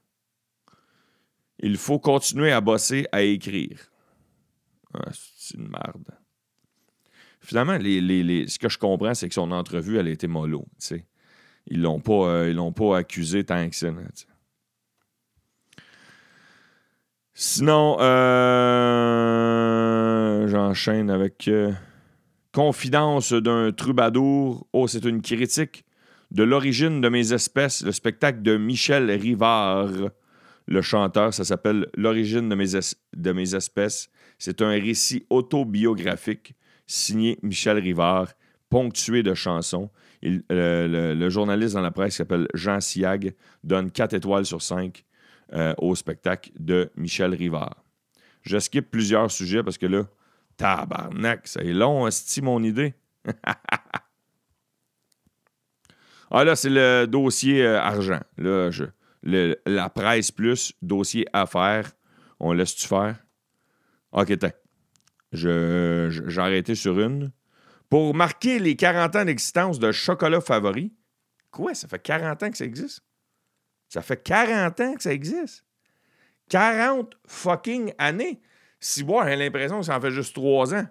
Il 1.62 1.78
faut 1.78 2.00
continuer 2.00 2.52
à 2.52 2.60
bosser, 2.60 3.08
à 3.12 3.22
écrire. 3.22 3.80
Ah, 4.94 5.10
c'est 5.14 5.56
une 5.58 5.70
merde. 5.70 6.10
Finalement, 7.40 7.80
ce 7.80 8.60
que 8.60 8.70
je 8.70 8.78
comprends, 8.78 9.14
c'est 9.14 9.28
que 9.28 9.34
son 9.34 9.52
entrevue, 9.52 9.98
elle 9.98 10.08
a 10.08 10.12
été 10.12 10.28
mollo. 10.28 10.66
Ils 11.68 11.82
l'ont 11.82 12.00
pas, 12.00 12.28
euh, 12.28 12.50
ils 12.50 12.56
l'ont 12.56 12.74
pas 12.74 12.98
accusé 12.98 13.44
tant 13.44 13.70
que 13.70 13.76
ça. 13.76 13.88
Sinon, 17.34 17.98
euh, 18.00 18.08
j'enchaîne 20.48 21.10
avec 21.10 21.48
euh, 21.48 21.72
Confidence 22.52 23.32
d'un 23.34 23.72
troubadour. 23.72 24.68
Oh, 24.74 24.88
c'est 24.88 25.06
une 25.06 25.22
critique 25.22 25.86
de 26.32 26.44
l'origine 26.44 27.02
de 27.02 27.10
mes 27.10 27.34
espèces, 27.34 27.84
le 27.84 27.92
spectacle 27.92 28.42
de 28.42 28.58
Michel 28.58 29.10
Rivard, 29.10 29.92
le 30.68 30.82
chanteur. 30.82 31.34
Ça 31.34 31.44
s'appelle 31.44 31.88
L'origine 31.96 32.50
de 32.50 32.56
mes, 33.32 33.56
espèces. 33.56 34.10
C'est 34.38 34.62
un 34.62 34.72
récit 34.72 35.26
autobiographique 35.30 36.56
signé 36.88 37.38
Michel 37.42 37.78
Rivard, 37.78 38.30
ponctué 38.70 39.24
de 39.24 39.34
chansons. 39.34 39.90
Le, 40.22 41.30
journaliste 41.30 41.74
dans 41.76 41.82
la 41.82 41.92
presse 41.92 42.14
qui 42.14 42.18
s'appelle 42.18 42.48
Jean 42.54 42.80
Siag 42.80 43.34
donne 43.64 43.92
4 43.92 44.14
étoiles 44.14 44.46
sur 44.46 44.62
5 44.62 45.04
euh, 45.54 45.74
au 45.80 45.96
spectacle 45.96 46.52
de 46.60 46.92
Michel 46.96 47.34
Rivard. 47.34 47.84
Je 48.44 48.58
skip 48.58 48.90
plusieurs 48.90 49.32
sujets 49.32 49.64
parce 49.64 49.78
que 49.78 49.86
là, 49.86 50.04
tabarnak, 50.58 51.42
c'est 51.46 51.64
long, 51.64 52.10
c'est 52.12 52.42
mon 52.42 52.64
idée. 52.64 52.94
ah 56.32 56.44
là, 56.44 56.56
c'est 56.56 56.70
le 56.70 57.06
dossier 57.06 57.64
euh, 57.66 57.80
argent. 57.80 58.20
Là, 58.38 58.72
je, 58.72 58.86
le, 59.24 59.62
la 59.66 59.90
presse 59.90 60.32
plus, 60.32 60.74
dossier 60.82 61.26
affaires. 61.34 61.92
On 62.40 62.54
laisse-tu 62.54 62.88
faire? 62.88 63.24
Ok, 64.12 64.38
t'as. 64.40 64.52
J'ai 65.32 66.38
arrêté 66.38 66.76
sur 66.76 67.00
une. 67.00 67.32
Pour 67.90 68.14
marquer 68.16 68.60
les 68.60 68.76
40 68.76 69.16
ans 69.16 69.26
d'existence 69.26 69.80
de 69.80 69.92
Chocolat 69.92 70.42
Favori. 70.42 70.94
Quoi? 71.52 71.74
Ça 71.74 71.88
fait 71.88 72.02
40 72.02 72.44
ans 72.44 72.52
que 72.52 72.58
ça 72.58 72.66
existe? 72.66 73.02
Ça 73.90 74.02
fait 74.02 74.22
40 74.22 74.80
ans 74.80 74.94
que 74.96 75.04
ça 75.04 75.14
existe? 75.14 75.66
40 76.50 77.14
fucking 77.28 77.94
années? 77.98 78.42
Si 78.80 79.04
moi, 79.04 79.30
j'ai 79.30 79.36
l'impression 79.36 79.80
que 79.80 79.86
ça 79.86 79.98
en 79.98 80.02
fait 80.02 80.12
juste 80.12 80.34
3 80.34 80.74
ans. 80.74 80.88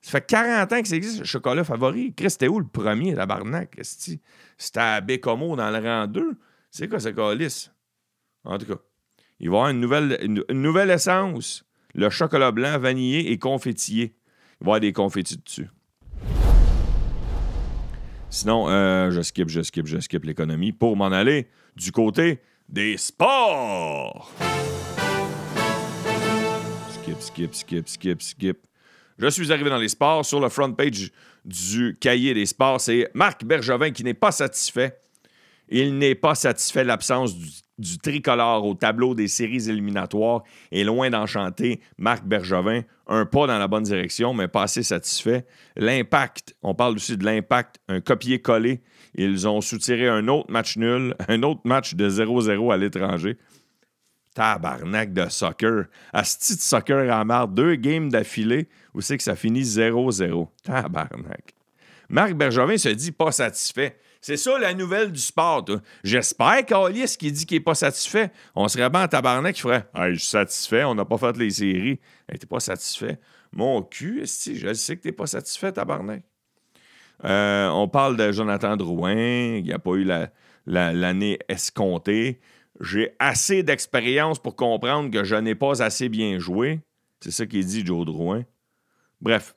Ça 0.00 0.12
fait 0.12 0.26
40 0.26 0.72
ans 0.72 0.82
que 0.82 0.88
ça 0.88 0.96
existe, 0.96 1.18
le 1.18 1.24
chocolat 1.24 1.64
favori. 1.64 2.14
Chris, 2.14 2.30
c'était 2.30 2.48
où 2.48 2.58
le 2.58 2.66
premier, 2.66 3.14
la 3.14 3.26
barnaque? 3.26 3.78
C'était 3.82 4.80
à 4.80 5.00
Bécomo 5.00 5.56
dans 5.56 5.70
le 5.70 5.78
rang 5.78 6.06
2. 6.06 6.38
C'est 6.72 6.86
quoi 6.88 7.00
ce 7.00 7.08
calice? 7.08 7.72
En 8.44 8.56
tout 8.56 8.66
cas, 8.66 8.80
il 9.40 9.50
va 9.50 9.56
y 9.56 9.58
avoir 9.58 9.70
une 9.70 9.80
nouvelle, 10.50 10.90
essence. 10.90 11.64
Le 11.94 12.08
chocolat 12.10 12.52
blanc, 12.52 12.78
vanillé 12.78 13.32
et 13.32 13.38
confétillé. 13.38 14.14
Il 14.60 14.64
va 14.64 14.64
y 14.64 14.64
avoir 14.64 14.80
des 14.80 14.92
confettis 14.92 15.38
dessus. 15.38 15.68
Sinon, 18.28 18.68
euh, 18.68 19.10
je 19.10 19.20
skip, 19.20 19.48
je 19.48 19.62
skip, 19.62 19.86
je 19.88 19.98
skip 19.98 20.24
l'économie 20.24 20.70
pour 20.70 20.96
m'en 20.96 21.06
aller 21.06 21.48
du 21.74 21.90
côté 21.90 22.38
des 22.68 22.96
sports. 22.96 24.30
Skip, 27.02 27.20
skip, 27.20 27.54
skip, 27.54 27.88
skip, 27.88 28.22
skip. 28.22 28.58
Je 29.18 29.26
suis 29.28 29.52
arrivé 29.52 29.70
dans 29.70 29.78
les 29.78 29.88
sports. 29.88 30.24
Sur 30.24 30.38
le 30.38 30.48
front 30.48 30.72
page 30.72 31.10
du 31.44 31.98
cahier 32.00 32.32
des 32.32 32.46
sports, 32.46 32.80
c'est 32.80 33.10
Marc 33.12 33.44
Bergevin 33.44 33.90
qui 33.90 34.04
n'est 34.04 34.14
pas 34.14 34.30
satisfait. 34.30 35.00
Il 35.70 35.98
n'est 35.98 36.16
pas 36.16 36.34
satisfait 36.34 36.82
de 36.82 36.88
l'absence 36.88 37.36
du, 37.78 37.98
tricolore 37.98 38.66
au 38.66 38.74
tableau 38.74 39.14
des 39.14 39.28
séries 39.28 39.70
éliminatoires 39.70 40.42
et 40.70 40.84
loin 40.84 41.08
d'enchanter 41.08 41.80
Marc 41.96 42.24
Bergevin. 42.24 42.82
Un 43.06 43.24
pas 43.24 43.46
dans 43.46 43.58
la 43.58 43.68
bonne 43.68 43.84
direction, 43.84 44.34
mais 44.34 44.48
pas 44.48 44.64
assez 44.64 44.82
satisfait. 44.82 45.46
L'impact, 45.76 46.54
on 46.62 46.74
parle 46.74 46.96
aussi 46.96 47.16
de 47.16 47.24
l'impact, 47.24 47.76
un 47.88 48.00
copier-coller. 48.00 48.82
Ils 49.14 49.48
ont 49.48 49.60
soutiré 49.60 50.08
un 50.08 50.28
autre 50.28 50.50
match 50.50 50.76
nul, 50.76 51.14
un 51.28 51.42
autre 51.42 51.62
match 51.64 51.94
de 51.94 52.10
0-0 52.10 52.72
à 52.72 52.76
l'étranger. 52.76 53.38
Tabarnak 54.34 55.12
de 55.12 55.28
soccer. 55.28 55.84
Asti 56.12 56.56
de 56.56 56.60
soccer 56.60 57.10
à 57.10 57.24
marre. 57.24 57.48
Deux 57.48 57.76
games 57.76 58.10
d'affilée 58.10 58.68
où 58.94 59.00
c'est 59.00 59.16
que 59.16 59.22
ça 59.22 59.36
finit 59.36 59.62
0-0. 59.62 60.48
Tabarnak. 60.64 61.54
Marc 62.08 62.34
Bergevin 62.34 62.76
se 62.76 62.88
dit 62.88 63.12
pas 63.12 63.32
satisfait. 63.32 63.96
C'est 64.20 64.36
ça 64.36 64.58
la 64.58 64.74
nouvelle 64.74 65.10
du 65.10 65.20
sport. 65.20 65.64
J'espère 66.04 66.66
qu'Alice 66.66 67.16
qui 67.16 67.32
dit 67.32 67.46
qu'il 67.46 67.56
n'est 67.56 67.64
pas 67.64 67.74
satisfait, 67.74 68.30
on 68.54 68.68
serait 68.68 68.90
bien 68.90 69.04
en 69.04 69.08
tabarnak 69.08 69.54
qui 69.54 69.62
ferait 69.62 69.86
hey, 69.94 70.14
Je 70.14 70.20
suis 70.20 70.28
satisfait, 70.28 70.84
on 70.84 70.94
n'a 70.94 71.04
pas 71.04 71.16
fait 71.16 71.36
les 71.38 71.50
séries. 71.50 71.98
Hey, 72.28 72.38
t'es 72.38 72.46
pas 72.46 72.60
satisfait. 72.60 73.18
Mon 73.52 73.82
cul, 73.82 74.20
esti, 74.22 74.56
je 74.56 74.72
sais 74.74 74.96
que 74.96 75.02
t'es 75.02 75.12
pas 75.12 75.26
satisfait, 75.26 75.72
tabarnak. 75.72 76.22
Euh, 77.24 77.68
on 77.68 77.88
parle 77.88 78.16
de 78.16 78.30
Jonathan 78.32 78.76
Drouin, 78.76 79.56
il 79.56 79.64
n'y 79.64 79.72
a 79.72 79.78
pas 79.78 79.92
eu 79.92 80.04
l'année 80.04 80.30
la, 80.66 80.92
la, 80.92 81.14
escomptée. 81.48 82.40
J'ai 82.80 83.14
assez 83.18 83.62
d'expérience 83.62 84.38
pour 84.38 84.56
comprendre 84.56 85.10
que 85.10 85.24
je 85.24 85.36
n'ai 85.36 85.54
pas 85.54 85.82
assez 85.82 86.08
bien 86.08 86.38
joué. 86.38 86.80
C'est 87.20 87.30
ça 87.30 87.46
qu'il 87.46 87.64
dit, 87.64 87.84
Joe 87.84 88.06
Drouin. 88.06 88.44
Bref, 89.20 89.54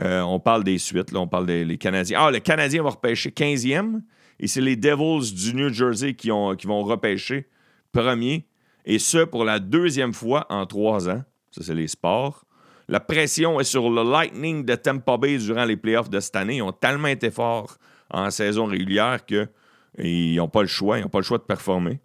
euh, 0.00 0.20
on 0.20 0.38
parle 0.38 0.64
des 0.64 0.78
suites, 0.78 1.12
là, 1.12 1.20
on 1.20 1.28
parle 1.28 1.46
des 1.46 1.78
Canadiens. 1.78 2.20
Ah, 2.20 2.30
le 2.30 2.38
Canadien 2.38 2.82
va 2.82 2.90
repêcher 2.90 3.30
15e 3.30 4.00
et 4.38 4.46
c'est 4.46 4.60
les 4.60 4.76
Devils 4.76 5.34
du 5.34 5.54
New 5.54 5.72
Jersey 5.72 6.14
qui, 6.14 6.30
ont, 6.30 6.54
qui 6.54 6.66
vont 6.66 6.82
repêcher 6.82 7.48
premier. 7.92 8.46
Et 8.84 8.98
ce, 8.98 9.24
pour 9.24 9.44
la 9.44 9.58
deuxième 9.58 10.14
fois 10.14 10.46
en 10.48 10.66
trois 10.66 11.08
ans. 11.08 11.22
Ça, 11.50 11.62
c'est 11.64 11.74
les 11.74 11.88
sports. 11.88 12.44
La 12.88 13.00
pression 13.00 13.60
est 13.60 13.64
sur 13.64 13.90
le 13.90 14.02
Lightning 14.02 14.64
de 14.64 14.74
Tampa 14.74 15.16
Bay 15.16 15.36
durant 15.38 15.64
les 15.64 15.76
playoffs 15.76 16.08
de 16.08 16.20
cette 16.20 16.36
année. 16.36 16.56
Ils 16.56 16.62
ont 16.62 16.72
tellement 16.72 17.08
été 17.08 17.30
forts 17.30 17.76
en 18.10 18.30
saison 18.30 18.66
régulière 18.66 19.26
qu'ils 19.26 20.36
n'ont 20.36 20.48
pas 20.48 20.62
le 20.62 20.68
choix. 20.68 20.98
Ils 20.98 21.02
n'ont 21.02 21.08
pas 21.08 21.18
le 21.18 21.24
choix 21.24 21.38
de 21.38 21.42
performer. 21.42 22.00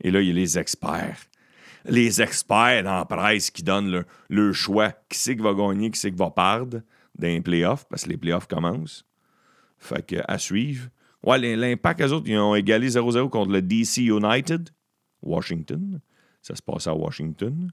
Et 0.00 0.10
là, 0.10 0.20
il 0.20 0.28
y 0.28 0.30
a 0.30 0.34
les 0.34 0.58
experts. 0.58 1.18
Les 1.86 2.22
experts 2.22 2.84
dans 2.84 2.98
la 2.98 3.04
presse 3.04 3.50
qui 3.50 3.62
donnent 3.64 3.90
le, 3.90 4.04
le 4.28 4.52
choix. 4.52 4.92
Qui 5.08 5.18
c'est 5.18 5.34
qui 5.34 5.42
va 5.42 5.54
gagner, 5.54 5.90
qui 5.90 5.98
c'est 5.98 6.10
qui 6.10 6.18
va 6.18 6.30
perdre? 6.30 6.82
Dans 7.18 7.28
les 7.28 7.40
playoffs, 7.40 7.86
parce 7.88 8.04
que 8.04 8.10
les 8.10 8.16
playoffs 8.16 8.46
commencent. 8.46 9.04
Fait 9.78 10.04
que, 10.04 10.16
à 10.26 10.38
suivre. 10.38 10.88
Ouais, 11.24 11.38
l'impact, 11.38 12.00
eux 12.00 12.12
autres, 12.12 12.28
ils 12.28 12.38
ont 12.38 12.54
égalé 12.54 12.88
0-0 12.88 13.28
contre 13.28 13.52
le 13.52 13.62
DC 13.62 13.98
United, 13.98 14.70
Washington. 15.22 16.00
Ça 16.40 16.56
se 16.56 16.62
passe 16.62 16.86
à 16.86 16.94
Washington. 16.94 17.70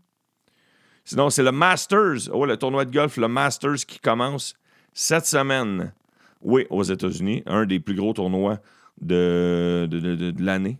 Sinon, 1.03 1.31
c'est 1.31 1.43
le 1.43 1.51
Masters. 1.51 2.29
Oh, 2.31 2.45
le 2.45 2.57
tournoi 2.57 2.85
de 2.85 2.91
golf, 2.91 3.17
le 3.17 3.27
Masters 3.27 3.85
qui 3.87 3.99
commence 3.99 4.53
cette 4.93 5.25
semaine. 5.25 5.93
Oui, 6.41 6.67
aux 6.69 6.83
États-Unis. 6.83 7.41
Un 7.47 7.65
des 7.65 7.79
plus 7.79 7.95
gros 7.95 8.13
tournois 8.13 8.59
de, 9.01 9.87
de, 9.89 9.99
de, 9.99 10.43
l'année. 10.43 10.79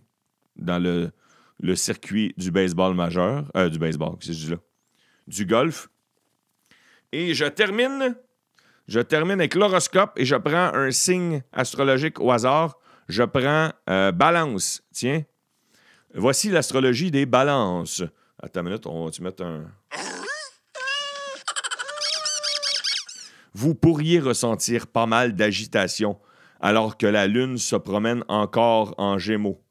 Dans 0.56 0.78
le, 0.78 1.10
le 1.58 1.74
circuit 1.74 2.34
du 2.36 2.50
baseball 2.50 2.94
majeur, 2.94 3.50
euh, 3.56 3.68
du 3.68 3.78
baseball, 3.78 4.16
dis 4.18 4.50
là? 4.50 4.56
Du 5.26 5.46
golf. 5.46 5.88
Et 7.12 7.34
je 7.34 7.46
termine, 7.46 8.14
je 8.90 8.98
termine 8.98 9.38
avec 9.38 9.54
l'horoscope 9.54 10.14
et 10.16 10.24
je 10.24 10.34
prends 10.34 10.74
un 10.74 10.90
signe 10.90 11.42
astrologique 11.52 12.18
au 12.18 12.32
hasard. 12.32 12.76
Je 13.08 13.22
prends 13.22 13.70
euh, 13.88 14.10
balance. 14.10 14.82
Tiens, 14.92 15.22
voici 16.12 16.50
l'astrologie 16.50 17.12
des 17.12 17.24
balances. 17.24 18.02
Attends 18.42 18.62
une 18.62 18.66
minute, 18.66 18.86
on 18.86 19.04
va-tu 19.04 19.22
mettre 19.22 19.44
un. 19.44 19.70
Vous 23.54 23.76
pourriez 23.76 24.18
ressentir 24.18 24.88
pas 24.88 25.06
mal 25.06 25.36
d'agitation 25.36 26.18
alors 26.60 26.96
que 26.96 27.06
la 27.06 27.28
Lune 27.28 27.58
se 27.58 27.76
promène 27.76 28.24
encore 28.26 28.96
en 28.98 29.18
gémeaux. 29.18 29.62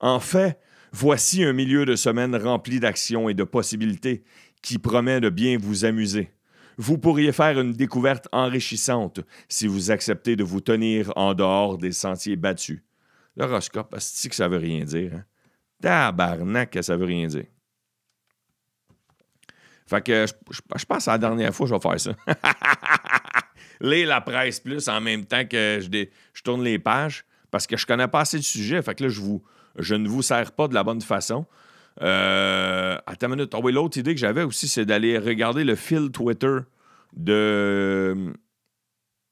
En 0.00 0.18
fait, 0.18 0.58
voici 0.90 1.44
un 1.44 1.52
milieu 1.52 1.84
de 1.84 1.94
semaine 1.94 2.34
rempli 2.34 2.80
d'actions 2.80 3.28
et 3.28 3.34
de 3.34 3.44
possibilités 3.44 4.24
qui 4.62 4.78
promet 4.78 5.20
de 5.20 5.28
bien 5.28 5.58
vous 5.58 5.84
amuser. 5.84 6.34
Vous 6.76 6.98
pourriez 6.98 7.32
faire 7.32 7.58
une 7.60 7.72
découverte 7.72 8.28
enrichissante 8.32 9.20
si 9.48 9.66
vous 9.66 9.90
acceptez 9.90 10.36
de 10.36 10.44
vous 10.44 10.60
tenir 10.60 11.12
en 11.16 11.34
dehors 11.34 11.78
des 11.78 11.92
sentiers 11.92 12.36
battus. 12.36 12.82
L'horoscope, 13.36 13.94
c'est 13.98 14.28
que 14.28 14.34
ça 14.34 14.48
veut 14.48 14.58
rien 14.58 14.84
dire. 14.84 15.12
Hein? 15.14 15.24
Tabarnak, 15.80 16.78
ça 16.82 16.96
veut 16.96 17.04
rien 17.04 17.26
dire. 17.26 17.46
Fait 19.86 20.02
que 20.02 20.26
je, 20.26 20.60
je 20.76 20.84
pense 20.84 21.08
à 21.08 21.12
la 21.12 21.18
dernière 21.18 21.54
fois 21.54 21.66
que 21.66 21.74
je 21.74 21.74
vais 21.74 21.80
faire 21.80 22.00
ça. 22.00 22.14
Lire 23.80 24.08
la 24.08 24.20
presse 24.20 24.60
plus 24.60 24.88
en 24.88 25.00
même 25.00 25.26
temps 25.26 25.44
que 25.44 25.80
je, 25.80 26.06
je 26.32 26.42
tourne 26.42 26.62
les 26.62 26.78
pages 26.78 27.24
parce 27.50 27.66
que 27.66 27.76
je 27.76 27.86
connais 27.86 28.08
pas 28.08 28.20
assez 28.20 28.38
de 28.38 28.42
sujet. 28.42 28.80
Fait 28.82 28.94
que 28.94 29.04
là, 29.04 29.10
je, 29.10 29.20
vous, 29.20 29.42
je 29.78 29.94
ne 29.94 30.08
vous 30.08 30.22
sers 30.22 30.52
pas 30.52 30.68
de 30.68 30.74
la 30.74 30.82
bonne 30.82 31.02
façon. 31.02 31.44
Euh, 32.02 32.96
attends 33.06 33.28
une 33.28 33.36
minute. 33.36 33.54
Oh 33.54 33.60
oui, 33.62 33.72
l'autre 33.72 33.98
idée 33.98 34.14
que 34.14 34.20
j'avais 34.20 34.42
aussi, 34.42 34.68
c'est 34.68 34.84
d'aller 34.84 35.18
regarder 35.18 35.64
le 35.64 35.74
fil 35.74 36.10
Twitter 36.10 36.58
de, 37.16 38.32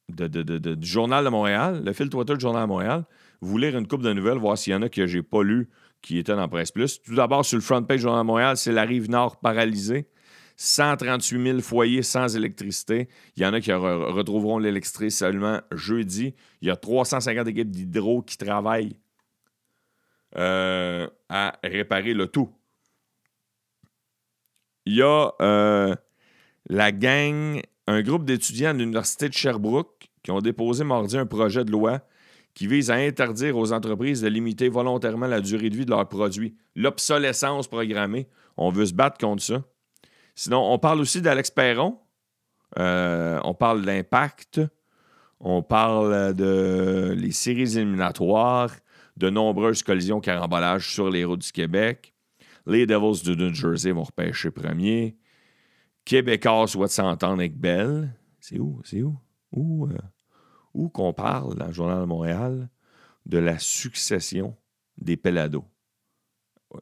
du 0.08 0.86
Journal 0.86 1.24
de 1.24 1.30
Montréal, 1.30 1.82
le 1.84 1.92
fil 1.92 2.08
Twitter 2.08 2.34
du 2.34 2.40
Journal 2.40 2.62
de 2.62 2.68
Montréal. 2.68 3.04
Vous 3.40 3.58
lire 3.58 3.76
une 3.76 3.88
coupe 3.88 4.02
de 4.02 4.12
nouvelles, 4.12 4.38
voir 4.38 4.56
s'il 4.56 4.72
y 4.72 4.76
en 4.76 4.82
a 4.82 4.88
que 4.88 5.06
j'ai 5.06 5.22
pas 5.22 5.42
lu 5.42 5.68
qui 6.00 6.18
étaient 6.18 6.36
dans 6.36 6.48
Presse 6.48 6.70
Plus. 6.70 7.02
Tout 7.02 7.14
d'abord, 7.14 7.44
sur 7.44 7.56
le 7.56 7.62
front 7.62 7.82
page 7.82 7.98
du 7.98 8.02
Journal 8.02 8.22
de 8.22 8.26
Montréal, 8.26 8.56
c'est 8.56 8.72
la 8.72 8.82
rive 8.82 9.10
nord 9.10 9.40
paralysée. 9.40 10.08
138 10.56 11.42
000 11.42 11.60
foyers 11.60 12.02
sans 12.02 12.36
électricité. 12.36 13.08
Il 13.36 13.42
y 13.42 13.46
en 13.46 13.52
a 13.52 13.60
qui 13.60 13.72
retrouveront 13.72 14.58
l'électricité 14.58 15.10
seulement 15.10 15.60
jeudi. 15.72 16.34
Il 16.60 16.68
y 16.68 16.70
a 16.70 16.76
350 16.76 17.48
équipes 17.48 17.70
d'hydro 17.70 18.22
qui 18.22 18.36
travaillent 18.36 18.96
euh, 20.36 21.06
à 21.28 21.58
réparer 21.62 22.14
le 22.14 22.26
tout. 22.26 22.50
Il 24.86 24.96
y 24.96 25.02
a 25.02 25.32
euh, 25.40 25.94
la 26.68 26.92
gang, 26.92 27.60
un 27.86 28.02
groupe 28.02 28.24
d'étudiants 28.24 28.74
de 28.74 28.78
l'Université 28.78 29.28
de 29.28 29.34
Sherbrooke 29.34 30.08
qui 30.22 30.30
ont 30.30 30.40
déposé 30.40 30.84
mardi 30.84 31.16
un 31.16 31.26
projet 31.26 31.64
de 31.64 31.70
loi 31.70 32.00
qui 32.54 32.66
vise 32.66 32.90
à 32.90 32.94
interdire 32.94 33.56
aux 33.56 33.72
entreprises 33.72 34.20
de 34.20 34.28
limiter 34.28 34.68
volontairement 34.68 35.26
la 35.26 35.40
durée 35.40 35.70
de 35.70 35.76
vie 35.76 35.86
de 35.86 35.90
leurs 35.90 36.08
produits. 36.08 36.56
L'obsolescence 36.76 37.68
programmée. 37.68 38.28
On 38.56 38.70
veut 38.70 38.86
se 38.86 38.92
battre 38.92 39.18
contre 39.18 39.42
ça. 39.42 39.62
Sinon, 40.34 40.72
on 40.72 40.78
parle 40.78 41.00
aussi 41.00 41.22
d'Alex 41.22 41.50
Perron. 41.50 41.98
Euh, 42.78 43.40
on 43.44 43.54
parle 43.54 43.82
d'Impact. 43.82 44.60
On 45.40 45.62
parle 45.62 46.34
de 46.34 47.14
les 47.16 47.32
séries 47.32 47.76
éliminatoires, 47.76 48.70
de 49.16 49.30
nombreuses 49.30 49.82
collisions 49.82 50.20
carambolages 50.20 50.92
sur 50.92 51.10
les 51.10 51.24
routes 51.24 51.42
du 51.42 51.52
Québec. 51.52 52.14
Les 52.66 52.86
Devils 52.86 53.24
de 53.24 53.34
New 53.34 53.54
Jersey 53.54 53.92
vont 53.92 54.04
repêcher 54.04 54.50
premier. 54.50 55.16
Québécois 56.04 56.66
souhaitent 56.66 56.90
s'entendre 56.90 57.34
avec 57.34 57.56
Bell. 57.56 58.14
C'est 58.40 58.58
où? 58.58 58.80
C'est 58.84 59.02
où? 59.02 59.16
Où, 59.52 59.86
euh, 59.86 59.98
où 60.74 60.88
qu'on 60.88 61.12
parle 61.12 61.54
dans 61.56 61.66
le 61.66 61.72
Journal 61.72 62.00
de 62.00 62.06
Montréal 62.06 62.68
de 63.26 63.38
la 63.38 63.58
succession 63.58 64.56
des 64.96 65.16
Pelados? 65.16 65.64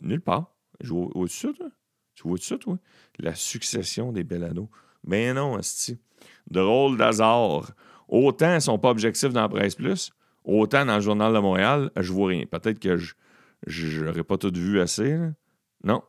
Nulle 0.00 0.20
part. 0.20 0.54
Je 0.80 0.92
vois 0.92 1.08
au-dessus, 1.14 1.52
tu 2.14 2.28
vois 2.28 2.38
ça, 2.38 2.58
toi? 2.58 2.78
La 3.18 3.34
succession 3.34 4.12
des 4.12 4.24
Bellano. 4.24 4.70
Mais 5.04 5.32
non, 5.32 5.56
Asti. 5.56 5.98
Drôle 6.50 6.96
d'hasard. 6.96 7.72
Autant 8.08 8.50
ils 8.50 8.54
ne 8.56 8.60
sont 8.60 8.78
pas 8.78 8.90
objectifs 8.90 9.32
dans 9.32 9.48
presse 9.48 9.74
plus, 9.74 10.12
autant 10.44 10.84
dans 10.84 10.96
le 10.96 11.00
Journal 11.00 11.32
de 11.32 11.38
Montréal, 11.38 11.90
je 11.96 12.12
vois 12.12 12.28
rien. 12.28 12.44
Peut-être 12.46 12.78
que 12.78 12.96
je 13.66 14.04
n'aurais 14.04 14.24
pas 14.24 14.38
tout 14.38 14.52
vu 14.54 14.80
assez. 14.80 15.18
Non. 15.84 16.02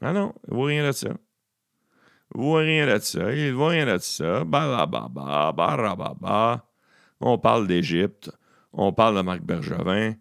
Ah 0.00 0.12
non, 0.12 0.34
il 0.46 0.50
ne 0.50 0.56
voit 0.56 0.66
rien 0.66 0.86
de 0.86 0.92
ça. 0.92 1.08
Il 2.34 2.40
ne 2.40 2.42
voit 2.42 2.60
rien 2.60 2.86
de 2.86 2.98
ça. 2.98 3.32
Il 3.32 3.46
ne 3.46 3.52
voit 3.52 3.70
rien 3.70 3.86
de 3.86 3.98
ça. 3.98 4.44
On 7.20 7.38
parle 7.38 7.66
d'Égypte. 7.66 8.30
On 8.72 8.92
parle 8.92 9.16
de 9.16 9.22
Marc 9.22 9.42
Bergevin. 9.42 10.14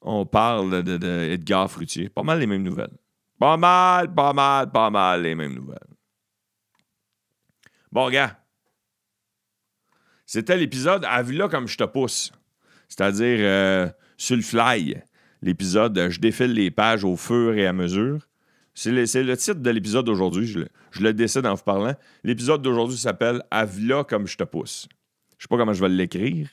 On 0.00 0.24
parle 0.24 0.82
d'Edgar 0.82 1.66
de, 1.66 1.70
Fruitier. 1.70 2.08
Pas 2.08 2.22
mal 2.22 2.38
les 2.38 2.46
mêmes 2.46 2.62
nouvelles. 2.62 2.96
Pas 3.38 3.56
mal, 3.56 4.14
pas 4.14 4.32
mal, 4.32 4.70
pas 4.70 4.90
mal 4.90 5.22
les 5.22 5.34
mêmes 5.34 5.54
nouvelles. 5.54 5.78
Bon, 7.92 8.08
gars. 8.10 8.38
C'était 10.26 10.56
l'épisode 10.56 11.04
À 11.06 11.22
vue 11.22 11.36
là 11.36 11.48
comme 11.48 11.66
je 11.66 11.76
te 11.76 11.84
pousse. 11.84 12.32
C'est-à-dire 12.88 13.38
euh, 13.40 13.88
sur 14.16 14.36
le 14.36 14.42
fly. 14.42 15.00
L'épisode 15.40 16.08
Je 16.10 16.18
défile 16.18 16.52
les 16.52 16.70
pages 16.70 17.04
au 17.04 17.16
fur 17.16 17.54
et 17.54 17.66
à 17.66 17.72
mesure. 17.72 18.28
C'est 18.74 18.92
le, 18.92 19.36
titre 19.36 19.60
de 19.60 19.70
l'épisode 19.70 20.06
d'aujourd'hui. 20.06 20.46
Je, 20.46 21.02
le 21.02 21.12
décide 21.12 21.46
en 21.46 21.54
vous 21.54 21.64
parlant. 21.64 21.94
L'épisode 22.22 22.62
d'aujourd'hui 22.62 22.96
s'appelle 22.96 23.42
là 23.50 24.04
comme 24.04 24.26
je 24.26 24.36
te 24.36 24.44
pousse. 24.44 24.88
Je 25.36 25.44
sais 25.44 25.48
pas 25.48 25.56
comment 25.56 25.72
je 25.72 25.80
vais 25.80 25.88
l'écrire, 25.88 26.48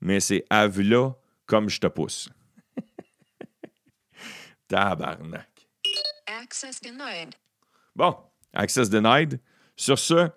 mais 0.00 0.20
c'est 0.20 0.44
là 0.50 1.10
comme 1.44 1.68
je 1.68 1.80
te 1.80 1.88
pousse. 1.88 2.28
Tabarnak. 4.68 5.68
Access 6.40 6.80
denied. 6.80 7.34
Bon, 7.96 8.16
access 8.52 8.88
denied. 8.88 9.40
Sur 9.74 9.98
ce, 9.98 10.28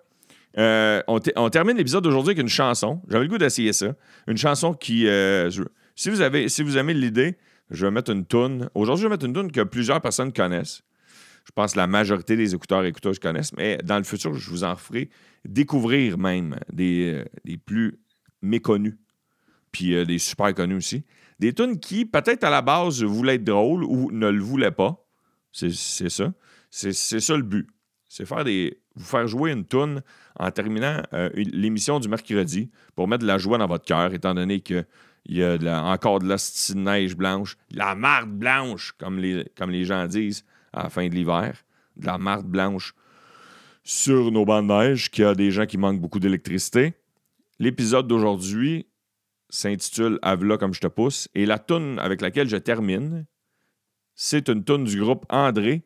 euh, 0.58 1.02
on, 1.06 1.50
termine 1.50 1.76
l'épisode 1.76 2.02
d'aujourd'hui 2.02 2.30
avec 2.30 2.42
une 2.42 2.48
chanson. 2.48 3.00
J'avais 3.08 3.24
le 3.24 3.30
goût 3.30 3.38
d'essayer 3.38 3.72
ça. 3.72 3.94
Une 4.26 4.36
chanson 4.36 4.74
qui. 4.74 5.06
Euh, 5.06 5.50
si, 5.94 6.10
vous 6.10 6.20
avez, 6.20 6.48
si 6.48 6.62
vous 6.62 6.76
aimez 6.76 6.94
l'idée, 6.94 7.36
je 7.70 7.86
vais 7.86 7.92
mettre 7.92 8.10
une 8.10 8.26
toune. 8.26 8.68
Aujourd'hui, 8.74 9.02
je 9.02 9.08
vais 9.08 9.14
mettre 9.14 9.26
une 9.26 9.32
toune 9.32 9.52
que 9.52 9.60
plusieurs 9.62 10.00
personnes 10.00 10.32
connaissent. 10.32 10.82
Je 11.44 11.52
pense 11.52 11.72
que 11.72 11.78
la 11.78 11.86
majorité 11.86 12.36
des 12.36 12.54
écouteurs 12.54 12.84
et 12.84 12.88
écouteuses 12.88 13.18
connaissent, 13.18 13.52
mais 13.56 13.78
dans 13.78 13.96
le 13.96 14.04
futur, 14.04 14.34
je 14.34 14.50
vous 14.50 14.64
en 14.64 14.76
ferai 14.76 15.08
découvrir 15.44 16.18
même 16.18 16.58
des, 16.72 17.24
euh, 17.46 17.56
plus 17.64 17.98
méconnus, 18.42 18.98
puis 19.72 20.04
des 20.04 20.18
super 20.18 20.54
connus 20.54 20.76
aussi. 20.76 21.04
Des 21.38 21.54
tunes 21.54 21.80
qui, 21.80 22.04
peut-être 22.04 22.44
à 22.44 22.50
la 22.50 22.60
base, 22.60 23.02
voulaient 23.02 23.36
être 23.36 23.44
drôles 23.44 23.84
ou 23.84 24.10
ne 24.12 24.28
le 24.28 24.42
voulaient 24.42 24.70
pas. 24.70 25.06
C'est 25.52 25.70
ça. 25.70 26.32
C'est 26.70 26.92
ça 26.92 27.36
le 27.36 27.42
but. 27.42 27.68
C'est 28.08 28.26
faire 28.26 28.44
des, 28.44 28.80
vous 28.96 29.04
faire 29.04 29.26
jouer 29.26 29.52
une 29.52 29.64
toune 29.64 30.02
en 30.38 30.50
terminant 30.50 31.02
euh, 31.12 31.30
l'émission 31.34 32.00
du 32.00 32.08
mercredi 32.08 32.70
pour 32.94 33.08
mettre 33.08 33.22
de 33.22 33.26
la 33.26 33.38
joie 33.38 33.58
dans 33.58 33.66
votre 33.66 33.84
cœur, 33.84 34.12
étant 34.12 34.34
donné 34.34 34.60
qu'il 34.60 34.86
y 35.26 35.42
a 35.42 35.84
encore 35.84 36.18
de 36.18 36.28
la 36.28 36.36
neige 36.74 37.16
blanche, 37.16 37.56
la 37.70 37.94
marde 37.94 38.30
blanche, 38.30 38.92
comme 38.98 39.18
les, 39.18 39.46
comme 39.56 39.70
les 39.70 39.84
gens 39.84 40.06
disent 40.06 40.44
à 40.72 40.84
la 40.84 40.90
fin 40.90 41.08
de 41.08 41.14
l'hiver, 41.14 41.54
de 41.96 42.06
la 42.06 42.18
marde 42.18 42.46
blanche 42.46 42.94
sur 43.84 44.30
nos 44.30 44.44
bancs 44.44 44.66
de 44.66 44.72
neige, 44.72 45.10
qu'il 45.10 45.24
y 45.24 45.26
a 45.26 45.34
des 45.34 45.50
gens 45.50 45.66
qui 45.66 45.78
manquent 45.78 46.00
beaucoup 46.00 46.20
d'électricité. 46.20 46.94
L'épisode 47.58 48.06
d'aujourd'hui 48.06 48.86
s'intitule 49.48 50.18
Avla 50.22 50.56
comme 50.56 50.74
je 50.74 50.80
te 50.80 50.86
pousse, 50.86 51.28
et 51.34 51.46
la 51.46 51.58
toune 51.58 51.98
avec 51.98 52.20
laquelle 52.20 52.48
je 52.48 52.56
termine, 52.56 53.26
c'est 54.14 54.48
une 54.48 54.64
tune 54.64 54.84
du 54.84 55.00
groupe 55.00 55.24
André 55.28 55.82